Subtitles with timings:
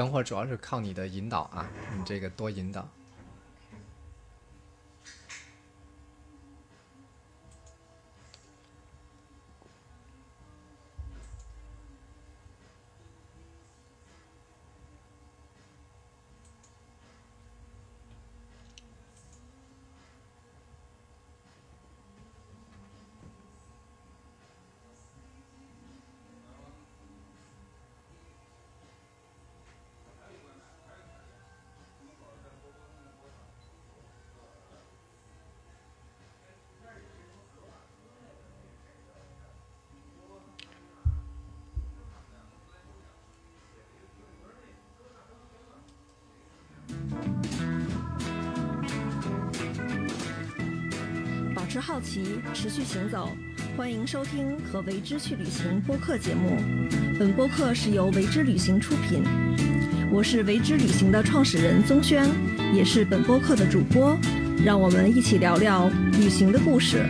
[0.00, 2.88] 等会儿主要是靠你的引导啊，你这个多引导。
[52.70, 53.28] 续行走。
[53.76, 56.56] 欢迎收听和为之去旅行播客节目。
[57.18, 59.24] 本播客是由为之旅行出品，
[60.12, 62.30] 我是为之旅行的创始人宗轩，
[62.72, 64.16] 也是本播客的主播。
[64.64, 67.04] 让我们一起聊聊旅行的故事。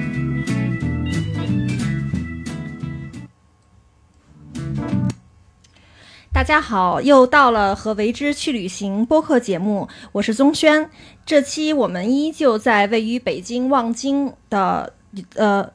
[6.32, 10.88] 大家好，又到了和为之去旅行播客节目，我是宗轩。
[11.26, 14.94] 这期我们依旧在位于北京望京的
[15.34, 15.70] 呃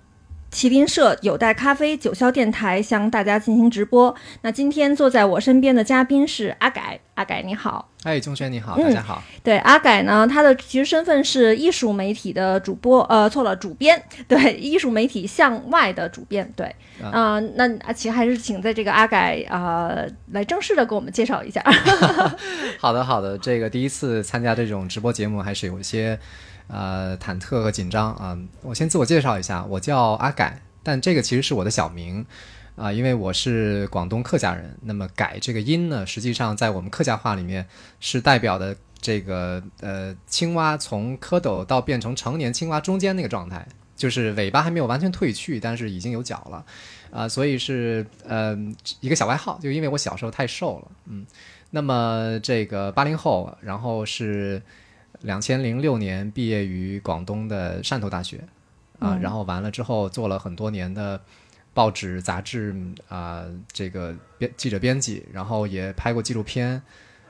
[0.51, 4.15] 麒麟社有待咖啡九霄电台向大家进行直播。
[4.41, 7.89] 那今天坐在我身边的嘉宾是阿改，阿改你好。
[8.03, 9.23] 哎，钟轩你好，嗯大家好。
[9.43, 16.67] 对，阿改呢，他的其实身份是艺术媒体的主播，呃，错了，主编， 对，艺术媒体向外的主编，对，
[17.01, 21.63] 啊呃，那啊，请还是请在这个阿改啊、呃来正式的给我们介绍一下。
[22.79, 26.19] 好的，好的，这个第一次参加这种直播节目，还是有一些
[26.67, 32.25] 呃忐忑和紧张啊、我先自我介绍一下，我叫阿改，但这个其实是我的小名
[32.75, 34.77] 啊、因为我是广东客家人。
[34.81, 37.65] 那么“改”这个音呢，实际上在我们客家话里面
[37.99, 43.65] 是代表的这个呃青蛙从蝌蚪到变成成年青蛙中间那个状态，
[43.95, 46.65] 就是尾巴还没有完全褪去，但是已经有脚了。
[47.11, 48.57] 啊、所以是呃
[48.99, 51.25] 一个小外号，就因为我小时候太瘦了，嗯，
[51.69, 54.61] 那么这个八零后，然后是
[55.21, 58.39] 两千零六年毕业于广东的汕头大学，
[58.99, 61.21] 啊、嗯然后完了之后做了很多年的
[61.75, 62.73] 报纸、杂志
[63.09, 66.81] 啊、这个编记者编辑，然后也拍过纪录片，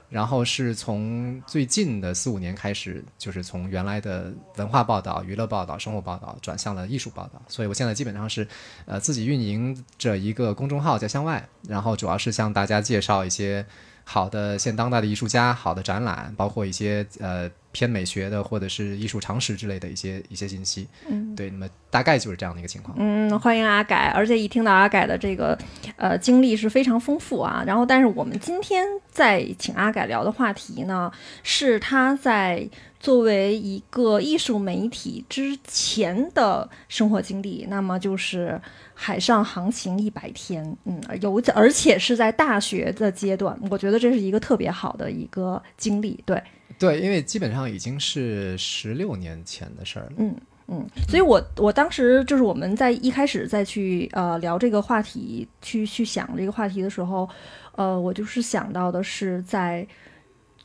[0.07, 8.47] 然后是从最近的四五年开始，就是从原来的文化报道、娱乐报道、生活报道转向了艺术报道，所以我现在基本上是
[8.85, 13.65] 呃自己运营着一个公众号叫向外，然后主要是向大家介绍一些
[14.05, 20.87] 好的现当代的艺术家、好的展览，包括一些呃偏美学的或者是艺术常识之类的一些一些信息。
[21.09, 22.95] 嗯对，那么大概就是这样的一个情况。
[22.99, 25.57] 嗯，欢迎阿改，而且一听到阿改的这个
[25.97, 27.63] 呃经历是非常丰富啊。
[27.65, 31.11] 然后，但是我们今天在请阿改聊的话题呢，
[31.43, 32.65] 是他在
[33.05, 38.59] 作为一个艺术媒体之前的生活经历，那么就是
[38.95, 46.41] 海上航行一百天，嗯，有而且是在大学的阶段，我觉得这是一个特别好的一个经历，对。
[46.79, 50.13] 对，因为基本上已经是十六年前的事儿了。
[50.17, 50.35] 嗯
[50.65, 57.29] 嗯，所以我我当时就是我们在一开始再去呃聊这个话题，去去想这个话题的时候，
[57.75, 59.87] 呃，我就是想到的是在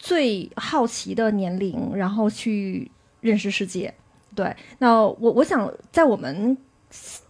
[0.00, 2.90] 最好奇的年龄，然后去
[3.20, 3.92] 认识世界。
[4.34, 6.56] 对，那我我想在我们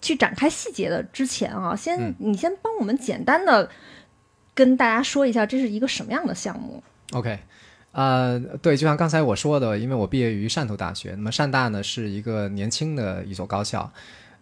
[0.00, 3.69] 去展开细节的之前啊，先、嗯你先帮我们简单的
[4.54, 6.80] 跟大家说一下，这是一个什么样的项目
[7.12, 7.41] ？OK，
[7.92, 13.92] 呃，对，就像刚才我说的，因为我毕业于汕头大学，那么汕大呢是一个年轻的一所高校。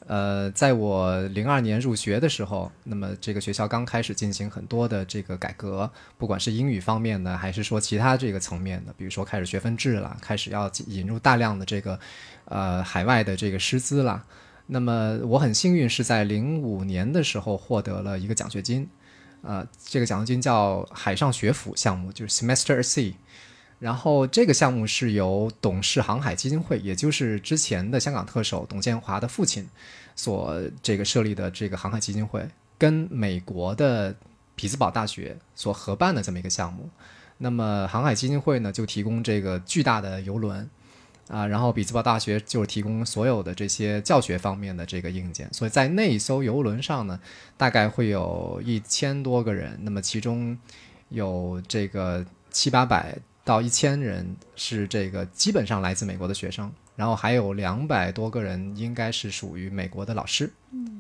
[0.09, 12.01] 呃，在我零二年入学的时候，那么这个学校刚开始进行很多的这个改革，不管是英语方面的，还是说其他这个层面的，比如说开始学分制了，开始要引入大量的这个
[12.47, 14.25] 呃海外的这个师资了。
[14.69, 18.89] 那么我很幸运是在零五年的时候获得了一个奖学金，
[19.43, 23.13] 呃，这个奖学金叫海上学府项目，就是 Semester at Sea。
[23.79, 29.69] 然后这个项目是由董事航海基金会，也就是之前的香港特首董建华的父亲
[30.19, 32.45] 所这个设立的这个航海基金会，
[32.77, 34.13] 跟美国的
[34.57, 36.91] 匹兹堡大学所合办的这么一个项目。
[37.39, 40.69] 那么航海基金会呢，就提供这个巨大的游轮。
[41.29, 47.21] 啊，然后匹兹堡大学就是提供所有的这些教学方面的这个硬件，所以在那一艘游轮上呢，
[47.55, 50.57] 大概会有一千多个人，那么其中
[51.11, 60.51] 有这个七八百到一千人是这个基本上来自美国的学生，然后还有两百多个人应该是属于美国的老师，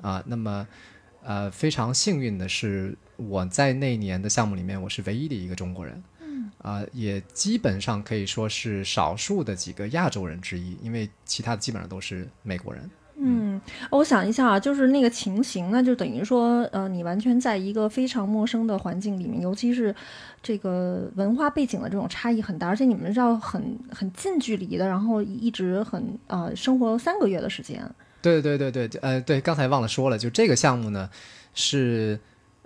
[0.00, 0.65] 啊，那么
[1.25, 6.00] 呃非常幸运的是，我在那年的项目里面我是唯一的一个中国人，
[6.59, 12.89] 啊、也基本上可以说是少数的几个亚洲人之一，因为其他的基本上都是美国人。
[13.20, 13.61] 嗯，
[13.91, 19.93] 我想一下啊，就是那个情形呢，就等于说，呃，你完全在一个非常陌生的环境里面，尤其是
[20.41, 27.82] 这个文化背景的这种差异很大，而且你们是要很很近距离的，然后一直很呃生活三个月的时间。
[28.23, 31.11] 对对对对，呃，对，刚才忘了说了，就这个项目呢，
[31.55, 32.19] 是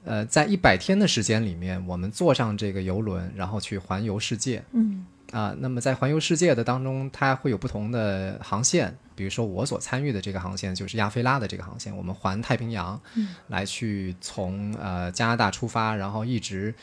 [0.04, 4.62] 呃在一百天的时间里面，我们坐上这个游轮，然后去环游世界。
[4.72, 13.00] 嗯啊，那么在环游世界的当中，它会有不同的航线，比如说我所参与的这个航线就是亚非拉的这个航线，我们环太平洋，
[13.48, 16.74] 来去从呃加拿大出发，然后一直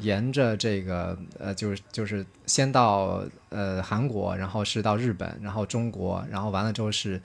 [0.00, 7.20] 沿着这个呃就是就是先到呃韩国，然后是到日本，然后中国，然后完了之后是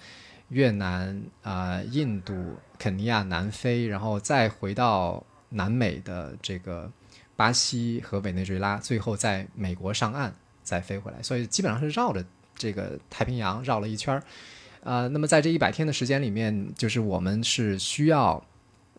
[0.50, 6.92] 越南啊、印度、肯尼亚、南非，然后再回到南美的这个
[7.36, 10.34] 巴西和委内瑞拉，最后在美国上岸。
[10.64, 12.24] 再飞回来，所以基本上是绕着
[12.56, 14.24] 这个太平洋绕了一圈儿。
[14.84, 18.46] 呃，那么在这一百天的时间里面，就是我们是需要，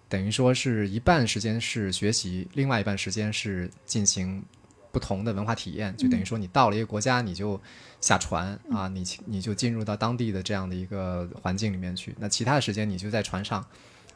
[0.09, 4.43] 等于说是一半时间是学习，另外一半时间是进行
[4.91, 5.97] 不同的文化体验。
[5.97, 7.61] 就等于说你到了一个国家，你就
[8.01, 12.15] 下船啊，你你就进入到当地的这样的一个环境里面去。
[12.19, 13.65] 那其他的时间你就在船上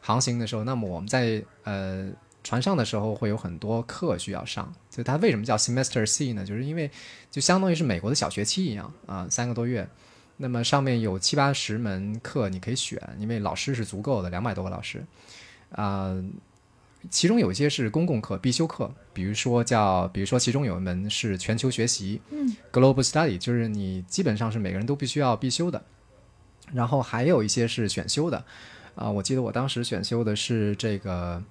[0.01, 2.11] 航行的时候，那么我们在呃。
[2.41, 6.45] 船上的时候会有很多课需要上，就它为什么叫 semester C 呢？
[6.45, 6.89] 就是因为
[7.29, 9.87] 就相当于是美国的小学期一样啊，三个多月。
[10.41, 15.05] 那么上面有七八十门课你可以选，因为老师是足够的，两百多个老师
[15.71, 16.15] 啊、
[17.11, 25.83] 其中有一些是公共课、必修课，比如说叫，比如说其中有一门是全球学习，嗯，Global Study，就是你基本上是每个人都必须要必修的。
[26.73, 28.43] 然后还有一些是选修的，
[28.95, 31.43] 啊、我记得我当时选修的是这个。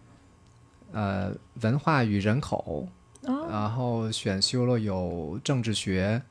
[0.90, 1.30] 呃，
[1.60, 2.88] 文化与人口，
[3.26, 6.22] 哦然后选修了有政治学，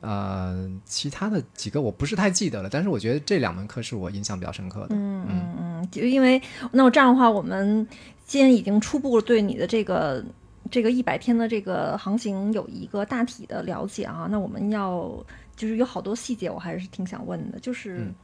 [0.00, 4.88] 呃，其他的几个我不是太记得了，但是我觉得这两门课是我印象比较深刻的。
[4.90, 6.40] 嗯嗯嗯，就因为
[6.72, 7.86] 那我这样的话，我们
[8.26, 10.24] 既然已经初步对你的这个
[10.70, 15.12] 这个一百天的这个航行有一个大体的了解啊，那我们要
[15.54, 18.14] 就是有好多细节，我还是挺想问的，就是、嗯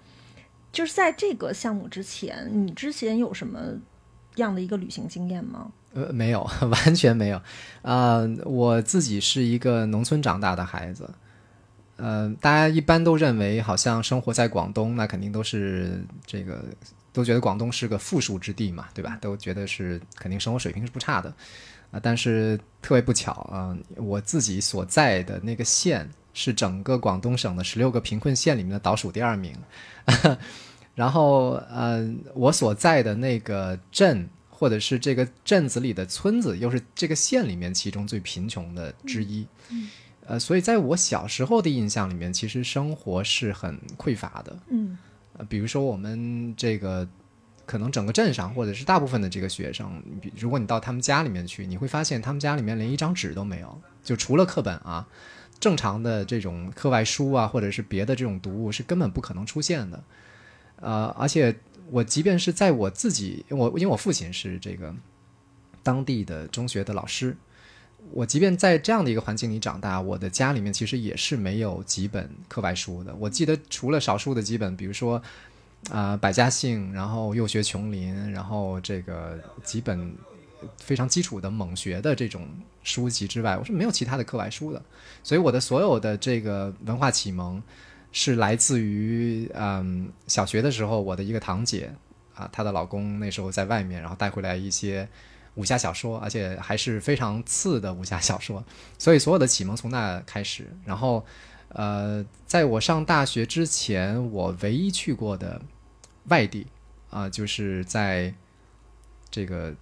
[0.72, 3.60] 就是在这个项目之前，你之前有什么
[4.36, 5.70] 样的一个旅行经验吗？
[5.94, 7.40] 呃，没有， 完全没有。
[7.80, 11.08] 啊、我自己是一个农村长大的孩子。
[11.96, 16.64] 呃，大家一般都认为，好像生活在广东，那肯定都是这个，
[17.12, 19.16] 都觉得广东是个富庶之地嘛，对吧？
[19.20, 21.32] 都觉得是肯定生活水平是不差的。
[21.92, 29.54] 啊、但是特别不巧啊、我自己所在的那个县是整个广东省的十六个贫困县里面的倒数第二名。
[30.94, 39.46] 然后，呃，我所在的那个镇，或者是这个镇子里的村子，又是这个县里面其中最贫穷的之一。
[40.26, 44.58] 呃，所以在我小时候的印象里面，其实生活是很匮乏的。
[44.68, 44.98] 嗯
[45.38, 47.08] 呃，比如说我们这个，
[47.64, 55.06] 可能整个镇上或者是大部分的这个学生，比如果你到他们家里面去，你会发现他们家里面连一张纸都没有，就除了课本啊，
[55.60, 60.02] 正常的这种课外书啊，或者是别的这种读物是根本不可能出现的。
[60.80, 61.54] 呃，而且
[61.90, 64.94] 我即便是在我自己，我因为我父亲是这个
[65.82, 67.36] 当地的中学的老师，
[68.12, 73.14] 我即便在这样的一个环境里长大，我的家里面其实也是没有几本课外书的。
[73.16, 75.22] 我记得除了少数的几本，比如说
[75.90, 80.14] 啊、百家姓，然后幼学琼林，然后这个几本
[80.78, 82.48] 非常基础的蒙学的这种
[82.82, 84.82] 书籍之外，我是没有其他的课外书的。
[85.22, 87.62] 所以我的所有的这个文化启蒙
[88.10, 91.92] 是来自于嗯小学的时候，我的一个堂姐
[92.34, 95.06] 啊，她的老公那时候在外面，然后带回来一些
[95.56, 98.64] 武侠小说，而且还是非常次的武侠小说，
[98.96, 100.66] 所以所有的启蒙从那开始。
[100.84, 101.26] 然后
[101.68, 105.60] 呃，在我上大学之前，我唯一去过的
[106.28, 106.66] 外地
[107.10, 108.32] 啊、就是在
[109.30, 109.74] 这个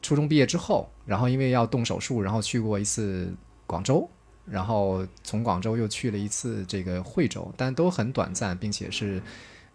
[0.00, 3.32] 初中毕业之后，然后因为要动手术，然后去过一次
[3.66, 4.08] 广州，
[4.44, 9.22] 然后从广州又去了一次这个惠州，但都很短暂，并且是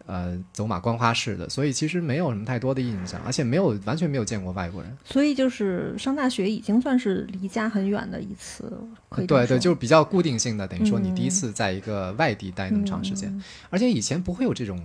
[0.08, 4.98] 呃走马观花式的，所以其实没有什么太多的印象，而且没有完全没有见过外国人。
[5.06, 8.72] 所以就是上大学已经算是离家很远的一次，
[9.10, 14.82] 可以对对，就是比较固定性的，等于说你第一嗯次在一个外地待那么长时间，嗯而且以前不会有这种，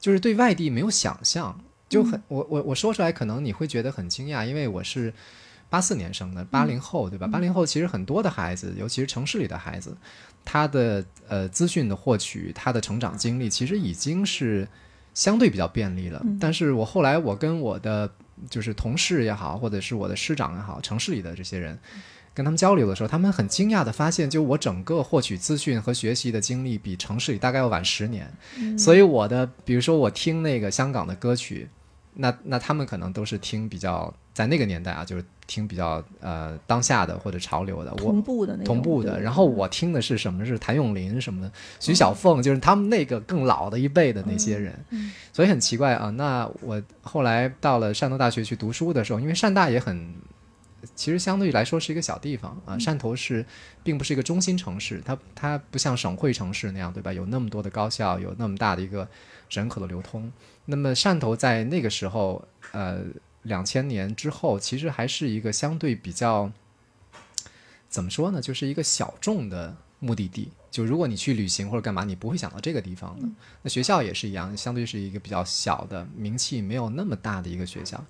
[0.00, 5.12] 就是对外地没有想象，就很、我我我说出来可能你会觉得很惊讶，因为我是
[5.70, 7.26] 八四年生的，八零后对吧？
[7.26, 9.96] 八零后其实很多的孩子，尤其是城市里的孩子，
[10.44, 14.68] 他的呃资讯的获取，他的成长经历其实已经是
[15.14, 16.22] 相对比较便利了。
[16.38, 18.10] 但是我后来我跟我的
[18.50, 21.78] 就是同事也好，或者是我的师长也好，城市里的这些人。
[22.32, 28.32] 跟他们交流的时候，他们很惊讶的发现，就我整个获取资讯和学习的经历比城市里大概要晚十年。
[28.78, 31.68] 所以我的，比如说我听那个香港的歌曲，
[32.14, 37.90] 那那他们可能都是听比较在那个年代啊，就是听比较呃当下的或者潮流的。
[37.92, 40.46] 我同步的那种同步的，然后我听的是什么？
[40.46, 46.10] 是谭咏麟什么的，徐小凤，就是他们那个更老的一辈的那些人，嗯所以很奇怪啊。
[46.10, 50.14] 那我后来到了汕头大学去读书的时候，因为汕大也很，
[50.94, 52.76] 其实相对来说是一个小地方啊。
[52.76, 53.44] 汕头是
[53.82, 57.12] 并不是一个中心城市，它它不像省会城市那样，对吧？
[57.12, 59.06] 有那么多的高校，有那么大的一个
[59.50, 60.30] 人口的流通。
[60.66, 63.00] 那么汕头在那个时候，呃，
[63.42, 66.50] 两千年之后，其实还是一个相对比较。
[67.88, 68.40] 怎么说呢？
[68.40, 70.52] 就是一个小众的目的地。
[70.70, 73.28] 就如果你去旅行或者干嘛，你不会想到这个地方的。
[73.62, 78.00] 那学校也是一样，相对是一个比较小的、名气没有那么大的一个学校。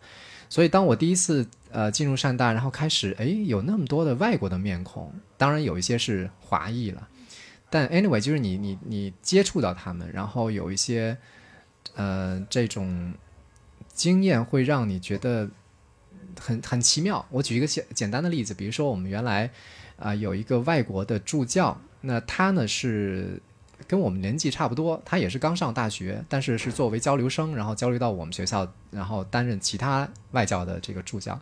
[0.51, 7.09] 所以当我第一次呃进入汕大，然后开始哎有那么多的外国的面孔，当然有一些是华裔了，
[7.71, 11.17] 但 anyway 就是你你你接触到他们，然后有一些
[11.95, 13.15] 呃这种
[14.01, 15.47] 经验会让你觉得
[16.41, 17.23] 很很奇妙。
[17.29, 19.51] 我举一个简简单的例子，比如说我们原来
[19.99, 23.39] 啊、有一个外国的助教，那他呢是
[23.87, 31.39] 跟我们年纪差不多，他也是刚上大学，但是是作为交流生，然后交流到我们学校，然后担任其他外教的这个助教。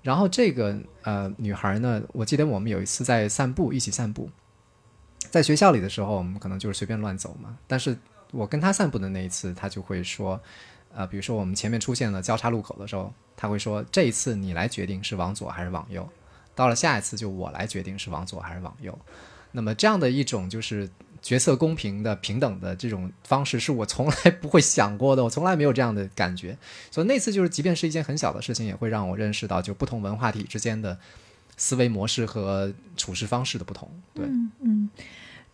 [0.00, 4.30] 然后这个呃女孩呢，我记得我们有一次在散步，一起散步，
[5.30, 7.58] 在学校里的时候，我们可能就是随便乱走嘛。
[7.66, 7.94] 但是
[8.30, 10.40] 我跟她散步的那一次，她就会说，
[10.94, 16.08] 呃，比如说我们前面出现了交叉路口的时候，他会说这一次你来决定是往左还是往右，
[16.54, 18.96] 到了下一次就我来决定是往左还是往右。
[19.52, 20.88] 那么这样的一种就是
[21.22, 26.56] 角色公平的、平等的这种方式，是我从来不会想过的，我从来没有这样的感觉。
[26.90, 30.98] 所以那次就是，即便是一件很小的事情，也会让我认识到，就不同文化体之间的
[31.56, 33.88] 思维模式和处事方式的不同。
[34.12, 34.24] 对，
[34.60, 34.90] 嗯，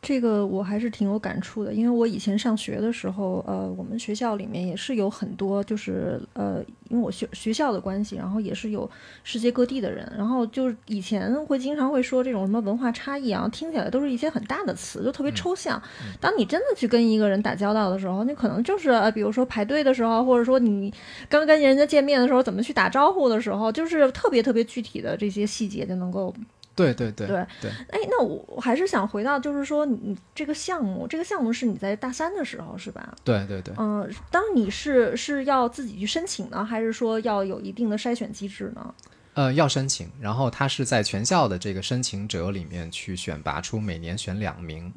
[0.02, 8.90] 这个我还是挺有感触的，因为我以前上学的时候，呃，我们学校里面也是有很多，就是呃，因为我学学校的关系，然后也是有
[9.25, 15.80] 世界各地的人，然后就是以前会经常会说这种什么文化差异啊，听起来都是一些很大的词，就特别抽象。
[16.19, 20.90] 当你真的去跟一个人打交道的时候，你可能就是呃，比如说排队的时候，或者说你
[21.28, 26.35] 刚跟人家见面的时候怎么去打招呼的时候，就是特别特别具体的这些细节就能够
[26.77, 33.15] 对对对对对，哎，那我我还是想回到，就是说你你这个项目，这个项目是你在大三的时候是吧？
[33.23, 33.75] 对对对。
[33.79, 38.95] 嗯、当你是是要自己去申请呢，还是说要有一定的筛选机制呢？
[39.35, 44.93] 呃，要申请，然后他是在全校的这个申请者里面去选拔出每年选两名，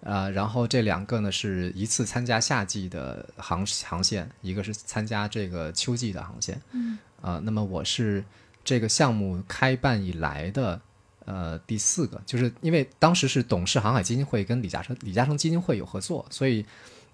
[0.00, 8.24] 呃，然后这两个呢是一次参加夏季的航航线，一个是参加这个秋季的航线，嗯，啊、那么我是
[8.64, 10.80] 这个项目开办以来的
[11.26, 16.64] 呃第四个，就是因为当时是董事航海基金会跟李嘉诚李嘉诚基金会有合作，所以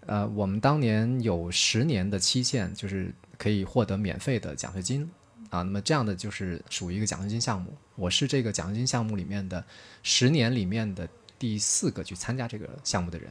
[0.07, 5.11] 呃我们当年有十年的期限，就是可以获得免费的奖学金。
[5.51, 7.75] 啊，那么这样的就是属于一个奖学金项目。
[7.95, 9.63] 我是这个奖学金项目里面的
[10.03, 11.07] 十年里面的
[11.39, 13.31] 第四个去参加这个项目的人。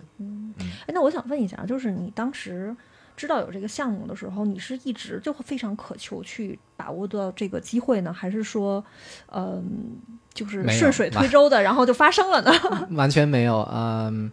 [0.85, 2.75] 哎，那我想问一下，就是你当时
[3.17, 8.85] 知道有这个项目的时候，你是一直就非常渴求去把握到这个机会呢，还是说，
[9.31, 9.63] 嗯、
[10.33, 12.51] 就是顺水推舟的，然后就发生了呢？
[12.91, 14.31] 完全没有，嗯，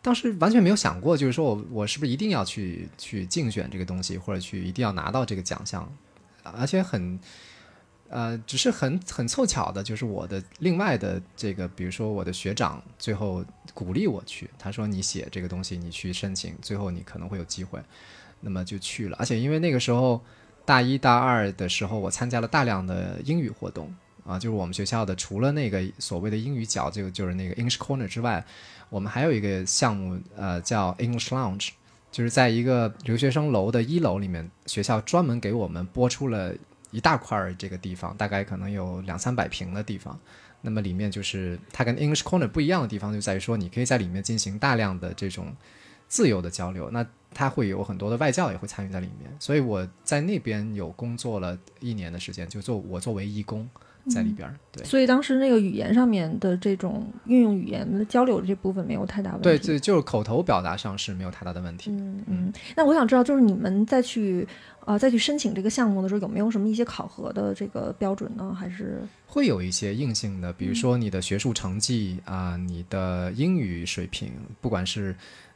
[0.00, 5.90] 当时完全没有想过，就是说我我是不是一定要去去竞选这个东西，或者去一定要拿到这个奖项，
[6.42, 7.18] 而且很。
[8.14, 13.42] 呃，只是很很凑巧的，就是我的另外的这个，比如说我的学长最后
[13.72, 17.80] 鼓励我去，他说你写这个东西，你去申请，最后你可能会有机会，
[18.40, 19.16] 那么就去了。
[19.18, 20.20] 而且因为那个时候
[20.66, 23.90] 大一大二的时候，我参加了大量的英语活动
[24.24, 28.44] 啊，就是我们学校的除了那个所谓的英语角，就就是那个 English Corner 之外，
[28.88, 31.70] 我们还有一个项目，呃，叫 English Lounge，
[32.10, 36.54] 就是在一个留学生楼的一楼里面，学校专门给我们拨出了
[36.90, 40.18] 一大块这个地方，大概可能有两三百平的地方。
[40.60, 45.52] 那么里面就是它跟 English Corner 不一样的地方，就在于说你可以在里面进行大量的这种
[46.06, 46.88] 自由的交流。
[46.90, 53.68] 那它会有很多的外教也会参与在里面，所以我在那边有工作了一年的时间，就做我作为义工
[54.08, 54.54] 在里边儿。
[54.72, 59.44] 对所以当时那个语言上面的这种运用语言的交流这部分没有太大问题。
[59.44, 61.90] 对对，就是口头表达上是没有太大的问题。
[61.90, 64.46] 嗯嗯，那我想知道，就是你们再去
[64.86, 68.56] 呃再去申请这个项目的时候，有没有什么一些考核的这个标准呢？
[68.58, 75.14] 还是会有一些硬性的，比如说你的学术成绩啊、你的英语水平，不管是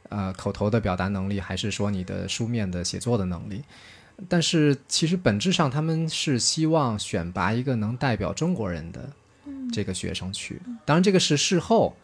[0.09, 3.63] 呃口头的表达能力，还是说你的书面的写作的能力，
[4.27, 9.09] 但是其实本质上他们是希望选拔一个能代表中国人的
[9.71, 10.61] 这个学生去。
[10.85, 11.95] 当然，这个是事后，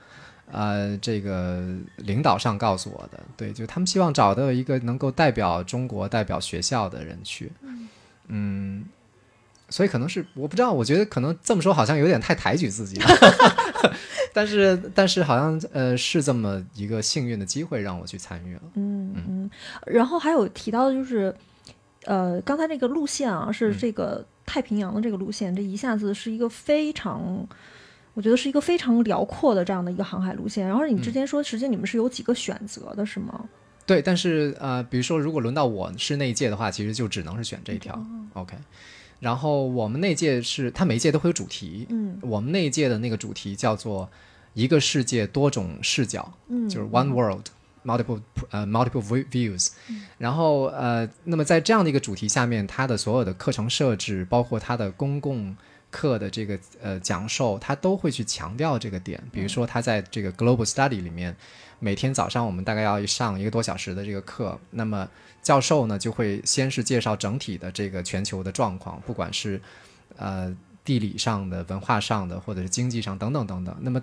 [0.51, 1.63] 呃，这个
[1.97, 3.19] 领导上告诉我的。
[3.35, 7.51] 对，就他们希望找到一个能够代表中国、代表学校的人去。
[8.27, 8.85] 嗯，
[9.69, 13.07] 所以可能是我不知道，我觉得可能这么说好像有点太抬举自己了。
[14.33, 18.61] 但是，但是好像呃是这么一个幸运的机会让我去参与了。
[18.75, 19.51] 嗯嗯，
[19.85, 21.35] 然后还有提到的就是，
[22.05, 27.47] 呃，刚才那个路线啊是这个太平洋的这个路线，这一下子是一个非常，
[28.13, 30.67] 我觉得是一个非常辽阔的这样的一个航海路线。
[30.67, 33.49] 然后你之前说，实际你们是有几个选择的，是吗？
[33.85, 38.01] 对，但是呃，比如说如果轮到我是那一届的话，其实就只能是选这一条。
[38.33, 38.55] OK。
[39.19, 41.85] 然后我们那届是，它每一届都会有主题。
[41.89, 44.09] 嗯，我们那一届的那个主题叫做
[44.53, 47.45] “一个世界多种视角”，嗯，就是 “One World
[47.85, 49.69] Multiple 呃 Multiple Views”。
[50.17, 55.55] 然后呃，那么在这样的一个主题下面，它的所有的课程设置，包括它的公共
[55.89, 59.21] 课的这个呃讲授，它都会去强调这个点。
[59.31, 61.35] 比如说，它在这个 Global Study 里面，
[61.79, 65.07] 每天早上我们大概要上一个多小时的这个课，那么。
[65.43, 69.61] 教授呢就会先是介绍整体的这个全球的状况，不管是
[70.15, 73.75] 呃地理上的、文化上的，或者是经济上等等等等。
[73.81, 74.01] 那么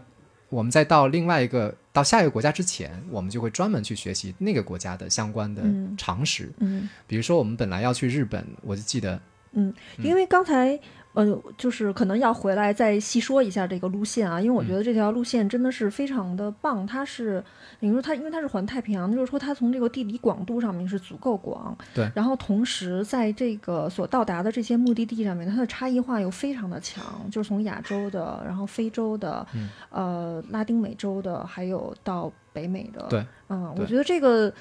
[0.50, 5.62] 我们在到另外一个到下一个国家之前，我们就会专门去学习那个国家的相关的
[5.97, 6.52] 常识。
[6.59, 9.19] 嗯，比如说我们本来要去日本，我就记得，
[9.52, 10.78] 嗯，因为刚才。
[11.12, 16.87] 呃，就是可能要回来再细说一下这个路线啊，因为我觉得这条路线真的是非常的棒。
[16.87, 17.43] 它是，
[17.81, 21.76] 比如说它，因为它是环太平洋，就是说它从这个地理广度上面是足够广。
[21.93, 22.09] 对。
[22.14, 29.45] 然后同时在这个所到达的这些目的地上面，它的差异化又非常的强，就是从亚洲的，然后非洲的，
[29.90, 33.07] 呃，拉丁美洲的，还有到北美的。
[33.11, 33.27] 对。
[33.49, 34.53] 嗯，我觉得这个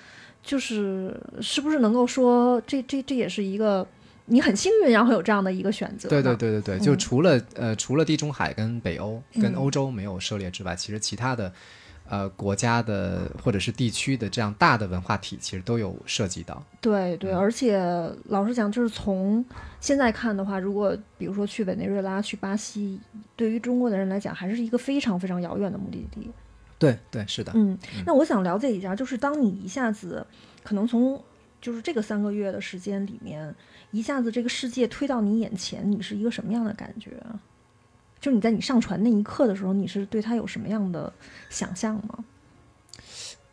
[0.41, 3.85] 就是是不是能够说，这这这也是一个。
[4.29, 6.07] 你很幸运，然后有这样的一个选择。
[6.07, 11.51] 对对对对对，就除了呃，除了地中海跟北欧跟欧洲没有涉猎之外，其实其他的
[12.07, 16.63] 呃国家的或者是地区的这样大的文化体，其实都有涉及到。
[16.79, 17.79] 对对，而且
[18.25, 19.43] 老实讲，就是从
[19.79, 22.99] 现在看的话，如果比如说去委内瑞拉、去巴西，
[23.35, 26.29] 对于中国的人来讲，还是一个非常非常遥远的目的地。
[26.77, 27.51] 对对，是的。
[27.55, 30.25] 嗯，那我想了解一下，就是当你一下子
[30.63, 31.21] 可能从
[31.59, 33.55] 就是这个三个月的时间里面。
[33.91, 37.11] 一下子这个世界推到你眼前，你是一个什么样的感觉？
[38.19, 41.11] 就你在你上船那一刻的时候，你是对他有什么样的
[41.49, 42.25] 想象吗？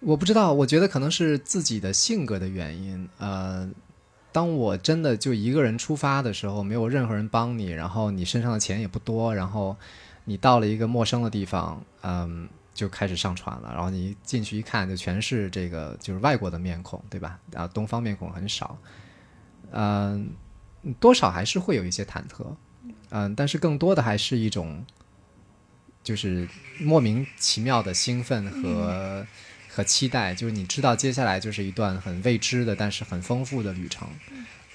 [0.01, 3.09] 我不知道，我觉得可能是自己的性格的原因。
[3.19, 3.71] 呃，
[4.31, 9.75] 当我真的就一个人出发的时候，没有任何人帮你，然后你身上的钱也不多，然后
[10.25, 13.73] 你到了一个陌生的地方，嗯，就开始上船了。
[13.73, 17.39] 然后你进去一看，就全是这个就是外国的面孔，对吧？
[17.55, 18.77] 啊，东方面孔很少。
[19.73, 20.31] 嗯，
[21.01, 22.55] 多少还是会有一些忐忑，
[23.11, 24.85] 嗯，但是更多的还是一种，
[26.03, 26.49] 就是
[26.79, 29.27] 莫名其妙的兴奋和
[29.69, 34.09] 和期待，就是你知道接下来就是一段很未知的，但是很丰富的旅程，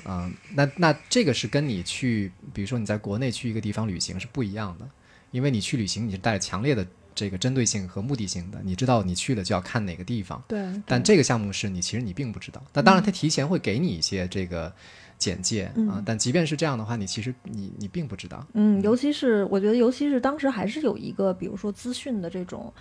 [0.06, 4.90] 嗯，那那这个是跟你去，比如说你在国内去一个地方旅行是不一样的，
[5.32, 6.86] 因为你去旅行你是带着强烈的。
[7.14, 10.44] 这个针对性和目的性的，你知道你去了就要看哪个地方。
[10.48, 10.66] 对。
[10.86, 12.64] 但这个项目是你其实你并不知道。
[12.74, 14.72] 那当然，他提前会给你一些这个
[15.18, 16.02] 简介啊。
[16.06, 18.46] 但即便是这样的话，你其实你你并不知道。
[18.54, 22.74] 嗯，尤其是我觉得，尤其是当时还是有一个，比如说资讯的这种，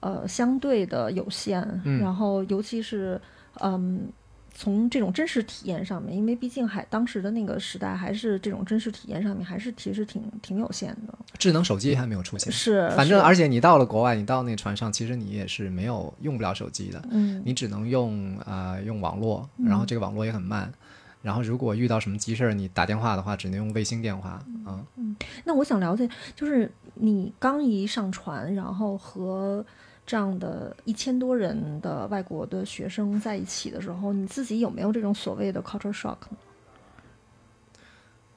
[0.00, 1.62] 呃，相对的有限。
[1.84, 2.00] 嗯。
[2.00, 3.20] 然后，尤其是
[3.60, 4.10] 嗯。
[4.56, 11.18] 从这种真实体验上面，因为毕竟还当时的那个时代，还是这种真实体验上面，还是其实挺挺有限的。
[11.38, 20.72] 智能手机还没有出现，是，反正而且你到了国外，你到那船上，其实你也是没有用不了手机的，嗯，你只能用呃用网络，然后这个网络也很慢，
[21.20, 25.16] 然后如果遇到什么急事儿，你打电话的话，只能用卫星电话，嗯嗯。
[25.44, 29.66] 那我想了解，就是你刚一上船，然后和。
[30.06, 36.36] 这样的一千多人的外国的学生在一起的时候，你自己有没有这种所谓的 culture shock 呢？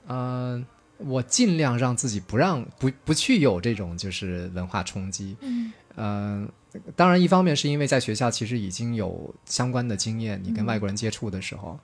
[0.07, 0.65] 呃，
[0.97, 5.35] 我尽量让自己不让不不去有这种就是文化冲击。
[5.41, 5.71] 嗯。
[5.95, 6.47] 呃，
[6.95, 11.71] 当然，一方面是因为在学校其实已经有相关的经验，你跟外国人接触的时候。
[11.71, 11.79] 嗯，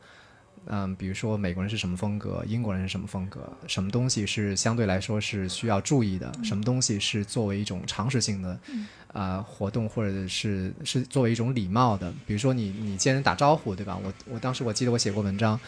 [0.97, 8.59] 比如说美国人是什么风格，英国人是什么风格，什么东西是相对来说是需要注意的，什么东西是作为一种常识性的，
[9.11, 13.99] 啊活动或者是是作为一种礼貌的，比如说你你见人打招呼，对吧？
[14.03, 15.59] 我我当时我记得我写过文章，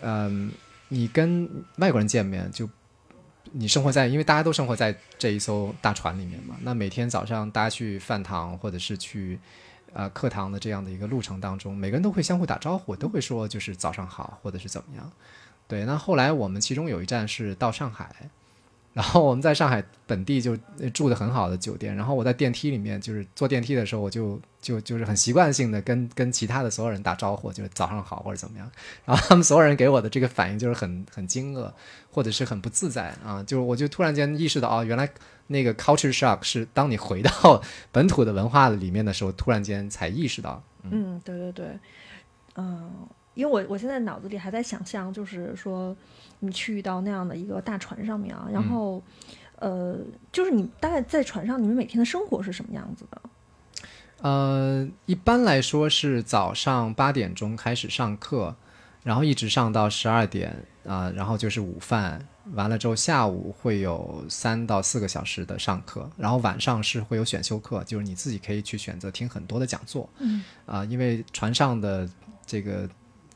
[0.00, 0.50] 嗯，
[0.88, 2.68] 你跟外国人见面就
[3.52, 9.38] 你生活在，因为大家都生活在这一艘大船里面嘛，那每天早上大家去饭堂或者是去。
[9.96, 15.10] 呃课堂的这样的一个路程当中，每个人都会相互打招呼，都会说就是早上好，或者是怎么样。
[15.66, 18.30] 对，那后来我们其中有一站是到上海。
[18.92, 20.56] 然后我们在上海本地就
[20.94, 28.66] 住的很好的酒店，然后我在电梯里面就是坐电梯的时候，我就就就是很习惯性的跟跟其他的所有人打招呼，就是早上好或者怎么样。
[29.04, 31.70] 然后他们所有人给我的这个反应就是很很惊愕，
[32.10, 35.06] 或者是很不自在啊，就我就突然间意识到哦，原来
[35.48, 40.62] 那个 culture shock 是当你回到 本土的文化里面的时候，突然间才意识到。
[40.82, 41.78] 嗯，对对对，
[42.56, 42.90] 嗯，
[43.34, 45.96] 因为我我现在脑子里还在想象，就是说。
[46.40, 49.02] 你去到那样的一个大船上面啊，然后，
[49.58, 49.96] 呃，
[50.30, 53.22] 就是你大概在船上，你们每天的生活是什么样子的？
[54.20, 58.54] 呃，一般来说是早上八点钟开始上课，
[59.02, 60.54] 然后一直上到十二点
[60.86, 70.08] 啊，然后就是午饭，完了之后下午会有三到四个小时的上课，然后晚上是会有选修课，就是你自己可以去选择听很多的讲座。
[70.18, 72.08] 嗯，啊，因为船上的
[72.46, 72.88] 这个。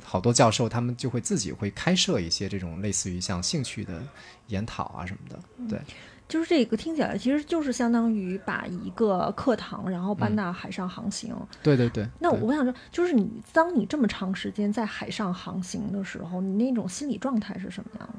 [0.02, 4.02] 好多教授他们就会自己会开设一些这种类似于像兴趣的
[4.48, 5.80] 研讨啊什么的，对，
[6.26, 12.08] 就是这个听起来其实就是相当于把一个课堂然后搬到海上航行，对对对。
[12.18, 18.14] 那我想说，就是你当你这么长时间在海上航行的时候，你那种心理状态是什么样的？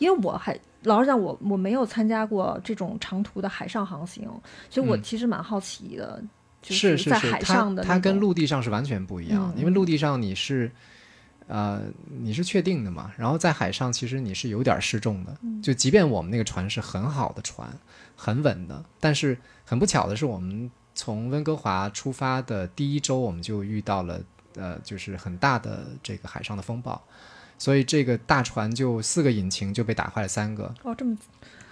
[0.00, 4.28] 因为我还老实讲，我我没有参加过这种长途的海上航行，
[4.68, 6.20] 所以我其实蛮好奇的，
[6.60, 10.68] 就是在海上的它跟陆地上是完全不一样，因为陆地上你是。
[11.52, 13.10] 呃，你是确定的嘛？
[13.16, 15.36] 然后在海上，其实你是有点失重的。
[15.60, 17.68] 就即便我们那个船是很好的船，
[18.14, 24.20] 很稳的，但是很不巧的是，我们从温哥华出发的第一周，我们就遇到了
[24.54, 27.02] 呃，就是很大的这个海上的风暴，
[27.60, 30.74] 所以这个大船就四个引擎就被打坏了三个。
[30.82, 31.16] 哦，这么，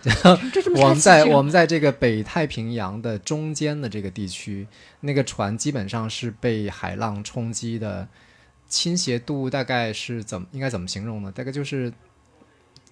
[0.81, 4.69] 我们在我们在这个北太平洋的中间的这个地区，
[5.01, 8.07] 那个船基本上是被海浪冲击的。
[8.71, 11.33] 倾斜度大概是怎么应该怎么形容呢？
[11.33, 11.91] 大概就是，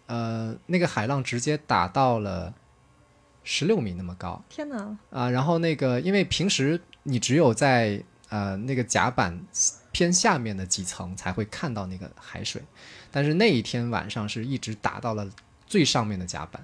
[0.07, 2.55] 呃，那个海浪直接打到了
[3.45, 4.43] 十六米那么高。
[4.49, 4.97] 天哪！
[5.11, 9.39] 啊，然后那个因为平时你只有在呃那个甲板
[9.97, 12.61] 偏下面的几层才会看到那个海水，
[13.11, 15.27] 但是那一天晚上是一直打到了
[15.67, 16.63] 最上面的甲板，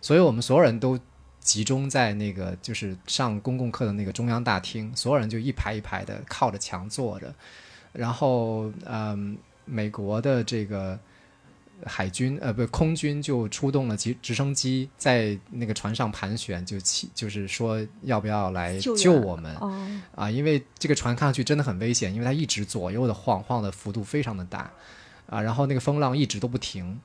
[0.00, 0.98] 所以我们所有人都
[1.40, 7.34] 集中在那个就是上公共课的那个中央大厅，所有人就一排一排的靠着墙坐着。
[7.92, 10.98] 然后，嗯，美国的这个
[11.84, 19.54] 海军，呃，不，空军就出动了直直升机，在那个船上盘旋，就起，就是说要不要来救我们
[20.14, 20.30] 啊？
[20.30, 24.70] 因为这个船看上去真的很危险，因为它一直左右的晃，晃的幅度非常的大
[25.26, 27.00] 啊，然后那个风浪一直都不停，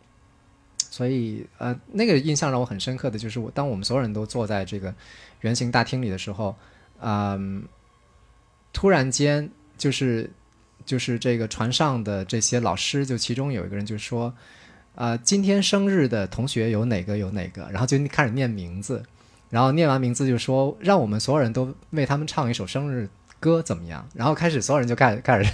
[0.90, 4.94] 所以，呃，那个印象让我很深刻的就是，我当我们所有人都坐在这个
[5.42, 6.56] 圆形大厅里的时候，
[7.00, 7.64] 嗯，
[8.74, 10.30] 突然间就是。
[10.86, 14.32] 就是这个船上的这些老师，就其中有一个人就说
[14.96, 19.04] ：“啊，今天生日的同学有哪个有哪个？”然后就开始念名字，
[19.50, 25.54] 然后念完名字就说：“让我们所有人都为他们唱一首生日歌，怎么样？”然后开始所有人就开始开始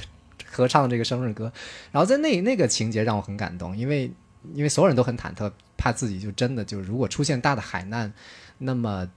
[0.49, 1.51] 合唱这个生日歌。
[1.91, 4.11] 然后在那那个情节让我很感动，因为
[4.53, 8.11] 因为所有人都很忐忑，怕自己就真的就如果出现大的海难，
[8.59, 9.09] 那么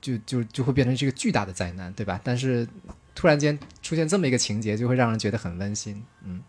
[0.00, 2.20] 就就就会变成这个巨大的灾难，对吧？
[2.22, 2.66] 但是。
[3.12, 6.02] 突然间出现这么一个情节，就会让人觉得很温馨。
[6.24, 6.40] 嗯，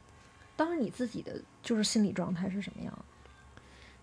[0.56, 3.06] 当时你自己的就是心理状态是什么样？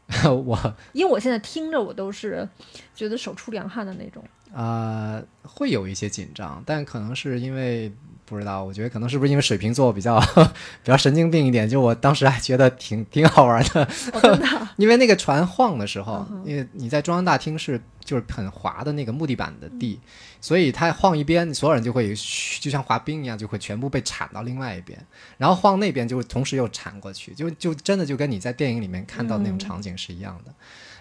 [0.45, 2.49] 我因为我现在听着，我都是
[2.95, 4.25] 觉得手出凉汗的那种。
[4.53, 7.93] 啊，会有一些紧张，但可能是因为。
[8.29, 10.21] 不知道，我觉得可能是不是因为水瓶座比较
[10.83, 13.89] 比较神经病一点，就我当时还觉得挺挺好玩的。
[14.77, 19.99] 因为那个船晃的时候，因为你在中央大厅是就是很滑的那个木地板的地，
[20.41, 22.15] 所以它晃一边，所有人就会
[22.61, 24.99] 就像滑冰一样，就会全部被铲到另外一边，
[25.37, 30.53] 然后晃那边就同时又铲过去，就就真的就跟你在电影里面看到那种场景是一样的。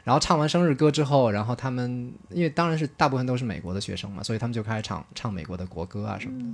[0.08, 6.46] 然后唱完生日歌之后，然后他们因为当然是大部分都是美国的学生嘛，所以他们就开始唱唱美国的国歌啊什么的。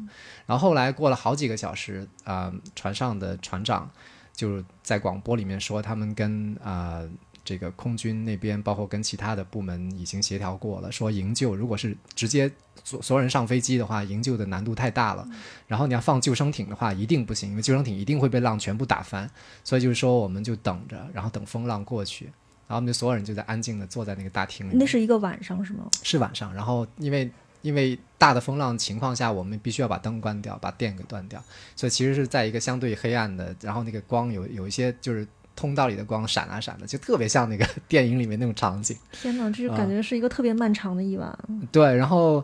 [0.48, 3.88] 然后后来过了好几个小时，啊，船上的船长
[4.36, 7.04] 就在广播里面说，他们跟啊
[7.46, 12.52] 这个空军那边，包括跟其他的部门已经协调过了，说营救如果是直接
[12.84, 15.28] 所所有人上飞机的话，营救的难度太大了。
[15.68, 19.30] 然后你要放救生艇的话，一定不行，因为救生艇一定会被浪全部打翻。
[19.64, 22.32] 所以就是说，我们就等着，然后等风浪过去。
[22.74, 24.76] 然后我们就所有人就在安静的坐在那个大厅里。
[24.76, 25.88] 那是一个晚上是吗？
[26.02, 26.52] 是晚上。
[26.54, 27.30] 然后因为
[27.62, 31.42] 因为大的风浪情况下，我们必须要把灯关掉，把电给断掉，
[31.76, 38.98] 所以其实是在一个相对黑暗的，然后那个光有有一些就是通道里的光闪啊闪的，就特别像那个 电影里面那种场景。
[39.12, 41.38] 天哪，这就感觉是一个特别漫长的一晚。
[41.72, 42.44] 对，然后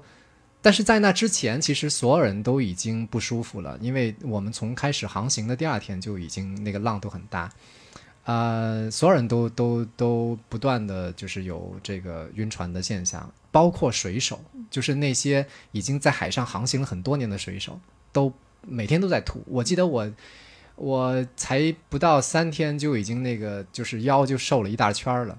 [0.62, 7.52] 但是在那之前，其实所有人都已经不舒服了，因为我们从开始航行的第二天就已经那个浪都很大，
[8.30, 14.39] 呃，所有人都都都不断的就是有这个晕船的现象，包括水手，
[14.70, 17.80] 就是那些已经在海上航行了很多年的水手，
[18.12, 19.44] 都每天都在吐。
[19.48, 20.12] 我记得我
[20.76, 25.36] 我才不到三天就已经那个就是腰就瘦了一大圈了。